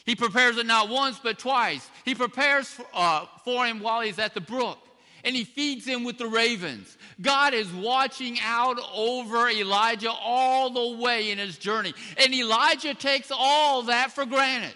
He 0.05 0.15
prepares 0.15 0.57
it 0.57 0.67
not 0.67 0.89
once, 0.89 1.19
but 1.21 1.39
twice. 1.39 1.87
He 2.05 2.13
prepares 2.13 2.67
for, 2.67 2.85
uh, 2.93 3.25
for 3.43 3.65
him 3.65 3.79
while 3.79 4.01
he's 4.01 4.19
at 4.19 4.35
the 4.35 4.41
brook 4.41 4.77
and 5.23 5.35
he 5.35 5.43
feeds 5.43 5.85
him 5.85 6.03
with 6.03 6.17
the 6.17 6.27
ravens. 6.27 6.97
God 7.21 7.53
is 7.53 7.71
watching 7.71 8.37
out 8.43 8.79
over 8.93 9.49
Elijah 9.49 10.11
all 10.11 10.69
the 10.69 11.01
way 11.01 11.31
in 11.31 11.37
his 11.37 11.57
journey. 11.57 11.93
And 12.17 12.33
Elijah 12.33 12.93
takes 12.93 13.31
all 13.31 13.83
that 13.83 14.11
for 14.11 14.25
granted. 14.25 14.73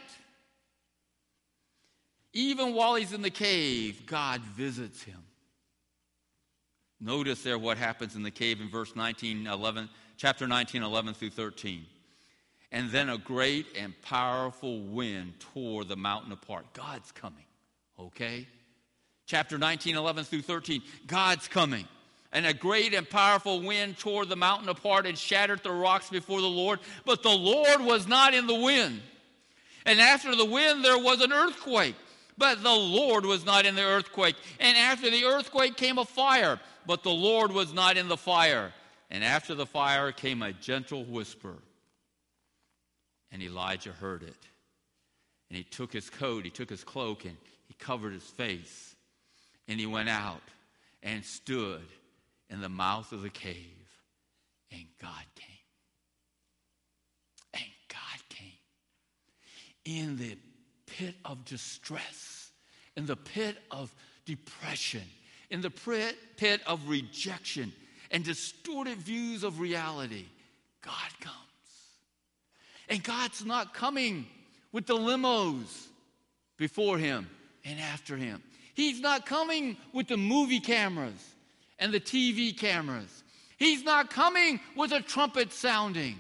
Even 2.34 2.74
while 2.74 2.96
he's 2.96 3.14
in 3.14 3.22
the 3.22 3.30
cave, 3.30 4.06
God 4.06 4.42
visits 4.42 5.04
him. 5.04 5.20
Notice 7.00 7.44
there 7.44 7.60
what 7.60 7.78
happens 7.78 8.16
in 8.16 8.24
the 8.24 8.32
cave 8.32 8.62
in 8.62 8.70
verse 8.70 8.96
19, 8.96 9.46
11, 9.46 9.90
chapter 10.18 10.48
19, 10.48 10.84
11 10.84 11.14
through 11.14 11.30
13. 11.32 11.86
And 12.72 12.90
then 12.90 13.10
a 13.10 13.20
great 13.20 13.68
and 13.78 13.94
powerful 14.02 14.82
wind 14.82 15.34
tore 15.40 15.84
the 15.84 15.96
mountain 15.96 16.32
apart. 16.32 16.66
God's 16.74 17.12
coming, 17.12 17.46
okay? 18.00 18.48
Chapter 19.26 19.58
19, 19.58 19.96
11 19.96 20.24
through 20.26 20.42
13. 20.42 20.82
God's 21.08 21.48
coming. 21.48 21.88
And 22.32 22.46
a 22.48 22.54
great 22.54 22.94
and 22.96 23.08
powerful 23.08 23.62
wind 23.62 24.00
tore 24.00 24.26
the 24.26 24.36
mountain 24.36 24.68
apart 24.68 25.06
and 25.06 25.18
shattered 25.18 25.62
the 25.62 25.72
rocks 25.72 26.10
before 26.10 26.42
the 26.42 26.48
Lord. 26.48 26.80
But 27.06 27.22
the 27.22 27.30
Lord 27.30 27.82
was 27.82 28.08
not 28.08 28.34
in 28.34 28.48
the 28.48 28.60
wind. 28.60 29.02
And 29.86 30.02
after 30.02 30.36
the 30.36 30.46
wind, 30.46 30.84
there 30.84 30.98
was 30.98 31.22
an 31.22 31.32
earthquake. 31.32 31.96
But 32.38 32.64
the 32.64 32.74
Lord 32.74 33.26
was 33.26 33.46
not 33.46 33.68
in 33.68 33.76
the 33.76 33.84
earthquake. 33.84 34.36
And 34.60 34.76
after 34.76 35.12
the 35.12 35.26
earthquake 35.26 35.78
came 35.78 36.00
a 36.00 36.06
fire. 36.06 36.60
But 36.88 37.04
the 37.04 37.12
Lord 37.12 37.52
was 37.52 37.72
not 37.72 37.98
in 37.98 38.08
the 38.08 38.18
fire. 38.18 38.74
And 39.12 39.24
after 39.24 39.54
the 39.54 39.68
fire 39.68 40.12
came 40.12 40.42
a 40.42 40.54
gentle 40.54 41.06
whisper. 41.06 41.56
And 43.32 43.44
Elijah 43.44 43.92
heard 43.92 44.24
it. 44.24 44.38
And 45.50 45.58
he 45.58 45.64
took 45.64 45.94
his 45.94 46.10
coat, 46.10 46.46
he 46.46 46.50
took 46.50 46.70
his 46.70 46.84
cloak, 46.84 47.26
and 47.26 47.38
he 47.68 47.76
covered 47.76 48.14
his 48.14 48.24
face. 48.24 48.93
And 49.68 49.80
he 49.80 49.86
went 49.86 50.10
out 50.10 50.42
and 51.02 51.24
stood 51.24 51.84
in 52.50 52.62
the 52.62 52.70
mouth 52.70 53.12
of 53.12 53.22
the 53.22 53.30
cave, 53.30 53.56
and 54.72 54.86
God 55.02 55.24
came. 55.36 55.48
And 57.54 57.72
God 57.90 58.30
came. 58.30 58.52
In 59.86 60.18
the 60.18 60.38
pit 60.86 61.16
of 61.26 61.44
distress, 61.46 62.52
in 62.96 63.06
the 63.06 63.16
pit 63.16 63.58
of 63.72 63.94
depression, 64.26 65.04
in 65.50 65.62
the 65.62 65.70
pit 65.70 66.62
of 66.66 66.88
rejection 66.88 67.74
and 68.12 68.24
distorted 68.24 68.98
views 68.98 69.44
of 69.44 69.60
reality, 69.60 70.26
God 70.82 71.20
comes. 71.20 71.38
And 72.90 73.04
God's 73.04 73.46
not 73.46 73.74
coming 73.74 74.28
with 74.72 74.86
the 74.86 74.96
limos 74.96 75.88
before 76.58 76.98
him 76.98 77.30
and 77.66 77.80
after 77.80 78.18
him. 78.18 78.44
He's 78.74 79.00
not 79.00 79.26
coming 79.26 79.78
with 79.94 80.08
the 80.08 80.18
movie 80.18 80.60
cameras 80.60 81.36
and 81.80 81.94
the 81.94 82.00
TV 82.00 82.58
cameras. 82.58 83.24
He's 83.58 83.84
not 83.84 84.10
coming 84.10 84.60
with 84.76 84.92
a 84.92 85.02
trumpet 85.02 85.54
sounding. 85.54 86.20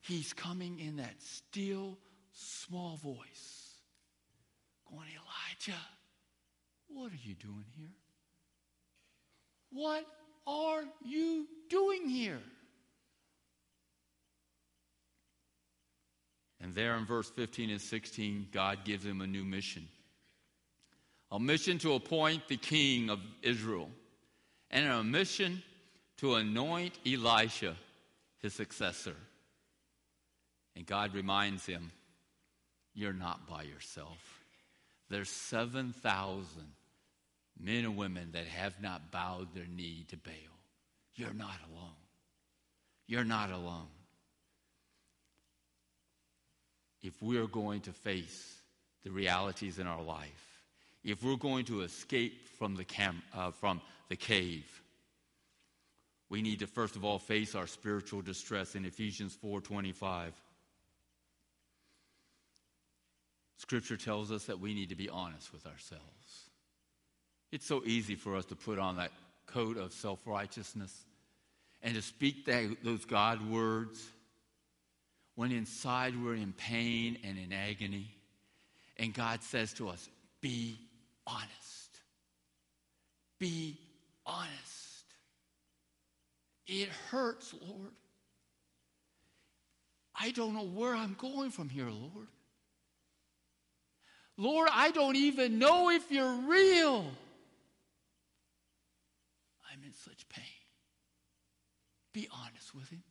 He's 0.00 0.32
coming 0.32 0.78
in 0.78 0.96
that 0.96 1.20
still, 1.20 1.98
small 2.32 2.96
voice, 2.96 3.74
going, 4.90 5.08
Elijah, 5.08 5.80
what 6.88 7.12
are 7.12 7.22
you 7.22 7.34
doing 7.34 7.64
here? 7.76 7.90
What 9.70 10.06
are 10.46 10.84
you 11.04 11.46
doing 11.68 12.08
here? 12.08 12.40
And 16.60 16.74
there 16.74 16.96
in 16.96 17.04
verse 17.04 17.30
15 17.30 17.70
and 17.70 17.80
16, 17.80 18.48
God 18.52 18.84
gives 18.84 19.04
him 19.04 19.20
a 19.20 19.26
new 19.26 19.44
mission 19.44 19.88
a 21.30 21.38
mission 21.38 21.78
to 21.78 21.94
appoint 21.94 22.48
the 22.48 22.56
king 22.56 23.10
of 23.10 23.20
Israel, 23.42 23.90
and 24.70 24.86
a 24.86 25.04
mission 25.04 25.62
to 26.18 26.34
anoint 26.34 26.98
Elisha, 27.06 27.76
his 28.38 28.54
successor. 28.54 29.16
And 30.76 30.86
God 30.86 31.14
reminds 31.14 31.66
him, 31.66 31.90
You're 32.94 33.12
not 33.12 33.48
by 33.48 33.62
yourself. 33.62 34.18
There's 35.10 35.30
7,000 35.30 36.46
men 37.60 37.84
and 37.84 37.96
women 37.96 38.30
that 38.32 38.46
have 38.46 38.80
not 38.80 39.10
bowed 39.10 39.54
their 39.54 39.66
knee 39.66 40.04
to 40.08 40.16
Baal. 40.16 40.34
You're 41.14 41.34
not 41.34 41.56
alone. 41.72 41.90
You're 43.06 43.24
not 43.24 43.50
alone. 43.50 43.88
If 47.02 47.14
we're 47.22 47.46
going 47.46 47.80
to 47.82 47.92
face 47.92 48.54
the 49.02 49.10
realities 49.10 49.78
in 49.78 49.86
our 49.86 50.02
life, 50.02 50.47
if 51.04 51.22
we're 51.22 51.36
going 51.36 51.64
to 51.66 51.82
escape 51.82 52.48
from 52.58 52.74
the, 52.74 52.84
cam- 52.84 53.22
uh, 53.34 53.50
from 53.50 53.80
the 54.08 54.16
cave, 54.16 54.64
we 56.28 56.42
need 56.42 56.58
to 56.58 56.66
first 56.66 56.96
of 56.96 57.04
all 57.04 57.18
face 57.18 57.54
our 57.54 57.66
spiritual 57.66 58.20
distress 58.20 58.74
in 58.74 58.84
Ephesians 58.84 59.36
4:25. 59.42 60.32
Scripture 63.56 63.96
tells 63.96 64.30
us 64.30 64.44
that 64.44 64.60
we 64.60 64.72
need 64.74 64.90
to 64.90 64.94
be 64.94 65.08
honest 65.08 65.52
with 65.52 65.66
ourselves. 65.66 66.02
It's 67.50 67.66
so 67.66 67.82
easy 67.84 68.14
for 68.14 68.36
us 68.36 68.44
to 68.46 68.56
put 68.56 68.78
on 68.78 68.96
that 68.96 69.10
coat 69.46 69.76
of 69.76 69.92
self-righteousness 69.92 71.06
and 71.82 71.94
to 71.94 72.02
speak 72.02 72.44
that, 72.44 72.76
those 72.84 73.04
God 73.04 73.50
words 73.50 74.06
when 75.34 75.50
inside 75.50 76.20
we're 76.22 76.34
in 76.34 76.52
pain 76.52 77.18
and 77.24 77.38
in 77.38 77.52
agony. 77.52 78.14
And 78.96 79.14
God 79.14 79.42
says 79.42 79.72
to 79.74 79.88
us, 79.88 80.08
Be 80.40 80.78
honest. 81.28 82.00
Be 83.38 83.78
honest. 84.26 85.04
It 86.66 86.88
hurts, 87.10 87.54
Lord. 87.66 87.92
I 90.20 90.30
don't 90.32 90.54
know 90.54 90.64
where 90.64 90.94
I'm 90.94 91.14
going 91.18 91.50
from 91.50 91.68
here, 91.68 91.88
Lord. 91.88 92.26
Lord, 94.36 94.68
I 94.72 94.90
don't 94.90 95.16
even 95.16 95.58
know 95.58 95.90
if 95.90 96.10
you're 96.10 96.32
real. 96.32 97.04
I'm 99.72 99.84
in 99.84 99.94
such 99.94 100.28
pain. 100.28 100.44
Be 102.12 102.28
honest 102.32 102.74
with 102.74 102.88
him. 102.88 103.02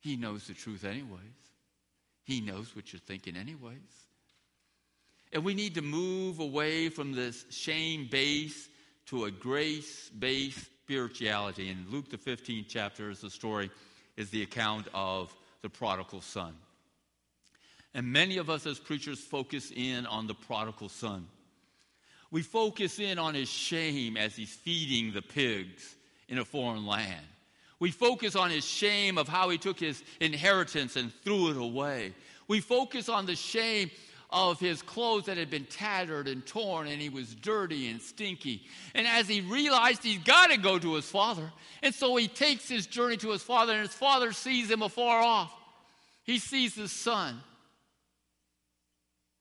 He 0.00 0.16
knows 0.16 0.46
the 0.46 0.54
truth, 0.54 0.84
anyways. 0.84 1.20
He 2.24 2.40
knows 2.40 2.74
what 2.74 2.92
you're 2.92 3.00
thinking, 3.00 3.36
anyways. 3.36 4.05
And 5.32 5.44
we 5.44 5.54
need 5.54 5.74
to 5.74 5.82
move 5.82 6.40
away 6.40 6.88
from 6.88 7.12
this 7.12 7.44
shame 7.50 8.08
based 8.10 8.68
to 9.06 9.24
a 9.24 9.30
grace 9.30 10.10
based 10.10 10.66
spirituality. 10.84 11.68
And 11.68 11.88
Luke, 11.88 12.10
the 12.10 12.16
15th 12.16 12.66
chapter, 12.68 13.10
is 13.10 13.20
the 13.20 13.30
story, 13.30 13.70
is 14.16 14.30
the 14.30 14.42
account 14.42 14.86
of 14.94 15.34
the 15.62 15.68
prodigal 15.68 16.20
son. 16.20 16.54
And 17.92 18.12
many 18.12 18.36
of 18.36 18.50
us 18.50 18.66
as 18.66 18.78
preachers 18.78 19.18
focus 19.18 19.72
in 19.74 20.06
on 20.06 20.26
the 20.26 20.34
prodigal 20.34 20.88
son. 20.88 21.26
We 22.30 22.42
focus 22.42 22.98
in 22.98 23.18
on 23.18 23.34
his 23.34 23.48
shame 23.48 24.16
as 24.16 24.36
he's 24.36 24.52
feeding 24.52 25.12
the 25.12 25.22
pigs 25.22 25.96
in 26.28 26.38
a 26.38 26.44
foreign 26.44 26.86
land. 26.86 27.24
We 27.78 27.90
focus 27.90 28.36
on 28.36 28.50
his 28.50 28.64
shame 28.64 29.18
of 29.18 29.28
how 29.28 29.48
he 29.50 29.58
took 29.58 29.78
his 29.78 30.02
inheritance 30.20 30.96
and 30.96 31.12
threw 31.24 31.50
it 31.50 31.56
away. 31.56 32.14
We 32.48 32.60
focus 32.60 33.08
on 33.08 33.26
the 33.26 33.36
shame 33.36 33.90
of 34.30 34.58
his 34.58 34.82
clothes 34.82 35.26
that 35.26 35.36
had 35.36 35.50
been 35.50 35.64
tattered 35.64 36.28
and 36.28 36.44
torn 36.46 36.88
and 36.88 37.00
he 37.00 37.08
was 37.08 37.34
dirty 37.34 37.88
and 37.88 38.02
stinky. 38.02 38.66
And 38.94 39.06
as 39.06 39.28
he 39.28 39.40
realized 39.40 40.02
he's 40.02 40.18
got 40.18 40.50
to 40.50 40.56
go 40.56 40.78
to 40.78 40.94
his 40.94 41.08
father, 41.08 41.52
and 41.82 41.94
so 41.94 42.16
he 42.16 42.28
takes 42.28 42.68
his 42.68 42.86
journey 42.86 43.16
to 43.18 43.30
his 43.30 43.42
father, 43.42 43.72
and 43.72 43.82
his 43.82 43.94
father 43.94 44.32
sees 44.32 44.70
him 44.70 44.82
afar 44.82 45.20
off. 45.20 45.54
He 46.24 46.38
sees 46.38 46.74
his 46.74 46.90
son, 46.90 47.40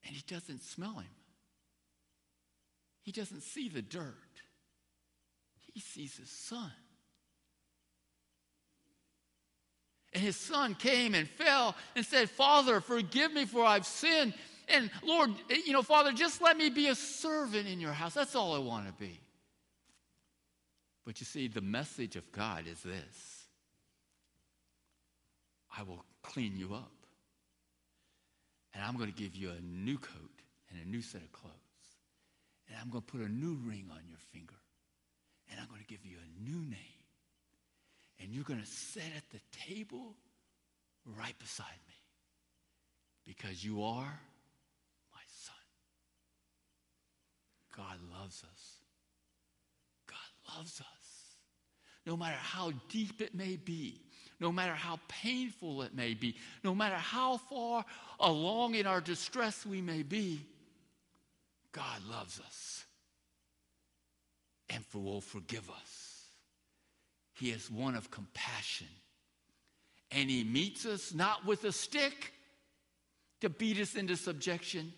and 0.06 0.15
he 0.15 0.24
doesn't 0.28 0.62
smell 0.63 0.93
him. 0.93 1.10
He 3.02 3.12
doesn't 3.12 3.41
see 3.41 3.69
the 3.69 3.82
dirt. 3.82 4.13
He 5.74 5.80
sees 5.80 6.15
his 6.17 6.30
son. 6.30 6.71
And 10.13 10.24
his 10.24 10.38
son 10.38 10.76
came 10.76 11.13
and 11.13 11.28
fell 11.28 11.76
and 11.95 12.06
said, 12.06 12.30
Father, 12.30 12.80
forgive 12.80 13.34
me 13.34 13.45
for 13.45 13.65
I've 13.65 13.86
sinned. 13.86 14.34
And 14.67 14.89
Lord, 15.04 15.32
you 15.49 15.73
know, 15.73 15.84
Father, 15.84 16.12
just 16.12 16.41
let 16.41 16.58
me 16.58 16.69
be 16.69 16.88
a 16.88 16.95
servant 16.95 17.67
in 17.67 17.80
your 17.80 17.91
house. 17.91 18.13
That's 18.13 18.36
all 18.36 18.56
I 18.56 18.60
want 18.60 18.88
to 18.88 18.93
be. 18.93 19.19
But 21.06 21.19
you 21.19 21.25
see, 21.25 21.47
the 21.47 21.62
message 21.62 22.15
of 22.15 22.32
God 22.32 22.65
is 22.67 22.82
this 22.82 23.47
I 25.78 25.84
will 25.84 26.04
clean 26.23 26.58
you 26.58 26.73
up. 26.73 26.91
And 28.73 28.84
I'm 28.84 28.97
going 28.97 29.12
to 29.12 29.15
give 29.15 29.36
you 29.36 29.51
a 29.51 29.62
new 29.62 29.97
coat 29.97 30.41
and 30.69 30.86
a 30.86 30.89
new 30.89 31.01
set 31.01 31.21
of 31.21 31.32
clothes. 31.32 31.54
And 32.67 32.78
I'm 32.82 32.89
going 32.89 33.04
to 33.04 33.12
put 33.12 33.21
a 33.21 33.30
new 33.30 33.58
ring 33.65 33.86
on 33.91 34.01
your 34.10 34.17
finger. 34.34 34.56
And 35.49 35.60
I'm 35.62 35.67
going 35.67 35.80
to 35.80 35.88
give 35.88 36.06
you 36.06 36.17
a 36.17 36.49
new 36.49 36.60
name 36.69 36.95
and 38.21 38.34
you're 38.34 38.43
going 38.43 38.62
to 38.62 38.65
sit 38.65 39.04
at 39.15 39.23
the 39.32 39.39
table 39.51 40.15
right 41.17 41.38
beside 41.39 41.80
me 41.88 41.93
because 43.25 43.63
you 43.63 43.84
are 43.84 44.19
my 45.13 45.21
son. 45.28 45.56
God 47.76 47.98
loves 48.20 48.44
us. 48.44 48.76
God 50.08 50.56
loves 50.58 50.80
us. 50.80 50.88
No 52.06 52.16
matter 52.16 52.38
how 52.38 52.72
deep 52.90 53.22
it 53.22 53.34
may 53.34 53.56
be, 53.56 54.02
no 54.40 54.52
matter 54.52 54.74
how 54.74 55.00
painful 55.08 55.82
it 55.82 55.96
may 55.96 56.14
be, 56.14 56.36
no 56.64 56.76
matter 56.76 56.96
how 56.96 57.38
far 57.38 57.84
along 58.20 58.76
in 58.76 58.86
our 58.86 59.02
distress 59.02 59.66
we 59.66 59.82
may 59.82 60.04
be, 60.04 60.46
God 61.72 62.02
loves 62.10 62.40
us 62.40 62.86
and 64.70 64.84
will 64.94 65.22
forgive 65.22 65.70
us. 65.70 66.22
He 67.34 67.50
is 67.50 67.70
one 67.70 67.96
of 67.96 68.12
compassion. 68.12 68.88
And 70.12 70.30
he 70.30 70.44
meets 70.44 70.86
us 70.86 71.14
not 71.14 71.46
with 71.46 71.64
a 71.66 71.72
stick 71.72 72.32
to 73.42 73.50
beat 73.50 73.80
us 73.80 73.96
into 73.96 74.16
subjection, 74.16 74.94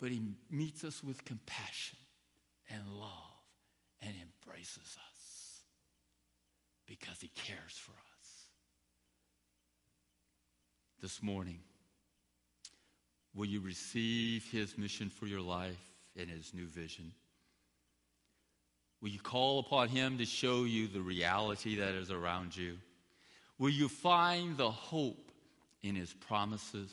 but 0.00 0.10
he 0.10 0.22
meets 0.50 0.84
us 0.84 1.04
with 1.04 1.24
compassion 1.24 1.98
and 2.70 2.80
love 2.88 3.08
and 4.02 4.14
embraces 4.22 4.78
us 4.78 5.60
because 6.86 7.20
he 7.20 7.28
cares 7.28 7.76
for 7.76 7.92
us. 7.92 7.96
This 11.02 11.22
morning, 11.22 11.60
will 13.34 13.46
you 13.46 13.60
receive 13.60 14.44
his 14.50 14.76
mission 14.76 15.10
for 15.10 15.26
your 15.26 15.40
life 15.40 15.92
and 16.16 16.28
his 16.28 16.52
new 16.54 16.66
vision? 16.66 17.12
Will 19.00 19.08
you 19.08 19.20
call 19.20 19.60
upon 19.60 19.88
Him 19.88 20.18
to 20.18 20.26
show 20.26 20.64
you 20.64 20.86
the 20.86 21.00
reality 21.00 21.76
that 21.76 21.94
is 21.94 22.10
around 22.10 22.54
you? 22.56 22.76
Will 23.58 23.70
you 23.70 23.88
find 23.88 24.56
the 24.56 24.70
hope 24.70 25.30
in 25.82 25.94
His 25.94 26.12
promises? 26.12 26.92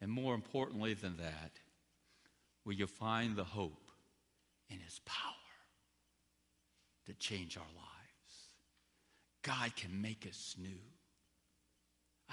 And 0.00 0.10
more 0.10 0.34
importantly 0.34 0.94
than 0.94 1.16
that, 1.18 1.52
will 2.64 2.72
you 2.72 2.86
find 2.86 3.36
the 3.36 3.44
hope 3.44 3.90
in 4.68 4.78
His 4.78 5.00
power 5.04 5.34
to 7.06 7.14
change 7.14 7.56
our 7.56 7.62
lives? 7.62 7.86
God 9.42 9.74
can 9.76 10.00
make 10.00 10.26
us 10.28 10.56
new. 10.60 10.80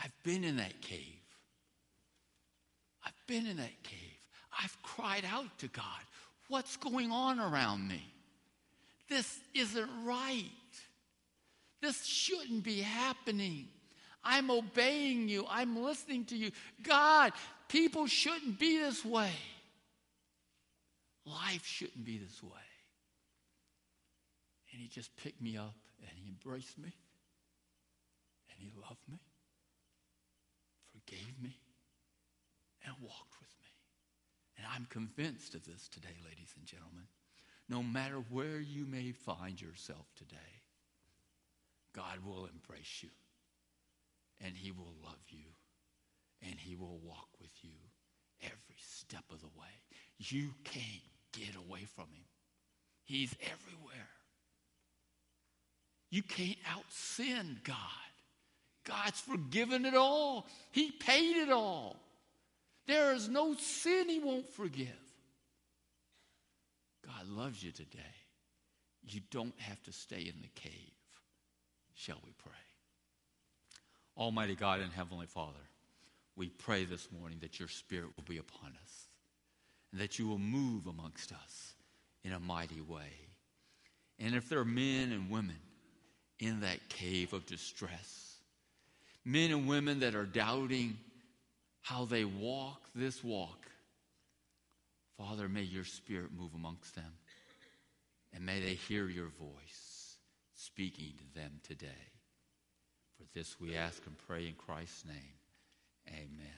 I've 0.02 0.14
been 0.24 0.44
in 0.44 0.58
that 0.58 0.82
cave. 0.82 1.02
I've 3.06 3.14
been 3.28 3.46
in 3.46 3.58
that 3.58 3.84
cave. 3.84 4.00
I've 4.64 4.78
cried 4.82 5.24
out 5.30 5.58
to 5.60 5.68
God, 5.68 5.84
What's 6.50 6.78
going 6.78 7.12
on 7.12 7.40
around 7.40 7.88
me? 7.88 8.02
This 9.10 9.40
isn't 9.54 9.90
right. 10.06 10.46
This 11.82 12.06
shouldn't 12.06 12.64
be 12.64 12.82
happening. 12.82 13.68
I'm 14.24 14.50
obeying 14.50 15.30
you. 15.30 15.46
I'm 15.50 15.82
listening 15.82 16.26
to 16.26 16.36
you. 16.36 16.52
God, 16.84 17.34
people 17.70 18.08
shouldn't 18.08 18.60
be 18.60 18.78
this 18.78 19.04
way. 19.04 19.32
Life 21.26 21.66
shouldn't 21.66 22.06
be 22.06 22.18
this 22.18 22.42
way. 22.42 22.50
And 24.72 24.82
he 24.82 24.88
just 24.88 25.16
picked 25.18 25.42
me 25.42 25.58
up 25.58 25.76
and 26.02 26.12
he 26.16 26.30
embraced 26.30 26.78
me 26.78 26.94
and 28.50 28.60
he 28.60 28.72
loved 28.82 29.02
me, 29.10 29.20
forgave 30.92 31.42
me, 31.42 31.58
and 32.86 32.94
walked 33.02 33.40
with 33.40 33.50
me. 33.62 33.68
And 34.58 34.68
I'm 34.74 34.86
convinced 34.90 35.56
of 35.56 35.66
this 35.66 35.88
today, 35.88 36.16
ladies 36.26 36.54
and 36.58 36.66
gentlemen. 36.66 37.08
No 37.70 37.84
matter 37.84 38.24
where 38.30 38.60
you 38.60 38.86
may 38.86 39.12
find 39.12 39.62
yourself 39.62 40.06
today, 40.16 40.62
God 41.94 42.20
will 42.26 42.46
embrace 42.46 43.02
you 43.02 43.10
and 44.44 44.56
he 44.56 44.72
will 44.72 44.94
love 45.04 45.20
you 45.30 45.50
and 46.42 46.56
he 46.60 46.76
will 46.76 47.00
walk 47.04 47.30
with 47.42 47.52
you 47.62 47.72
every 48.42 48.78
step 48.78 49.24
of 49.32 49.42
the 49.42 49.48
way. 49.48 49.74
You 50.32 50.50
can't 50.64 50.86
get 51.32 51.56
away 51.56 51.86
from 51.96 52.06
him. 52.06 52.26
He's 53.04 53.34
everywhere. 53.42 54.10
You 56.10 56.24
can't 56.24 56.58
out 56.70 56.86
sin 56.90 57.60
God. 57.64 57.78
God's 58.86 59.20
forgiven 59.20 59.86
it 59.86 59.96
all. 59.96 60.48
He 60.72 60.92
paid 60.92 61.38
it 61.38 61.50
all. 61.50 61.98
There 62.86 63.14
is 63.14 63.28
no 63.28 63.54
sin 63.56 64.10
he 64.10 64.20
won't 64.20 64.50
forgive. 64.50 64.88
God 67.06 67.28
loves 67.28 67.62
you 67.64 67.72
today. 67.72 68.00
You 69.10 69.22
don't 69.32 69.58
have 69.58 69.82
to 69.84 69.92
stay 69.92 70.22
in 70.22 70.42
the 70.42 70.62
cave. 70.62 70.74
Shall 71.96 72.20
we 72.26 72.32
pray? 72.38 72.54
Almighty 74.18 74.56
God 74.56 74.82
and 74.82 74.92
Heavenly 74.92 75.28
Father, 75.28 75.54
we 76.36 76.50
pray 76.50 76.86
this 76.86 77.10
morning 77.12 77.40
that 77.42 77.60
your 77.60 77.70
Spirit 77.70 78.10
will 78.16 78.26
be 78.26 78.38
upon 78.38 78.74
us 78.84 79.07
and 79.92 80.02
that 80.02 80.20
you 80.20 80.28
will 80.28 80.40
move 80.40 80.88
amongst 80.88 81.32
us 81.32 81.74
in 82.24 82.34
a 82.34 82.40
mighty 82.40 82.82
way. 82.82 83.12
And 84.20 84.36
if 84.36 84.50
there 84.50 84.60
are 84.60 84.66
men 84.66 85.12
and 85.12 85.30
women 85.30 85.60
in 86.40 86.62
that 86.62 86.90
cave 86.90 87.34
of 87.34 87.46
distress, 87.46 88.38
men 89.24 89.52
and 89.52 89.68
women 89.68 90.00
that 90.02 90.16
are 90.16 90.26
doubting 90.26 90.98
how 91.82 92.06
they 92.06 92.26
walk 92.26 92.82
this 92.96 93.24
walk, 93.24 93.66
Father, 95.18 95.48
may 95.50 95.64
your 95.64 95.86
Spirit 95.86 96.30
move 96.38 96.52
amongst 96.54 96.96
them 96.96 97.12
and 98.34 98.46
may 98.46 98.60
they 98.60 98.74
hear 98.74 99.08
your 99.08 99.30
voice 99.40 100.18
speaking 100.56 101.14
to 101.18 101.40
them 101.40 101.60
today. 101.64 101.88
For 103.18 103.24
this 103.34 103.60
we 103.60 103.76
ask 103.76 104.06
and 104.06 104.16
pray 104.28 104.48
in 104.48 104.54
Christ's 104.54 105.06
name. 105.06 105.16
Amen. 106.10 106.38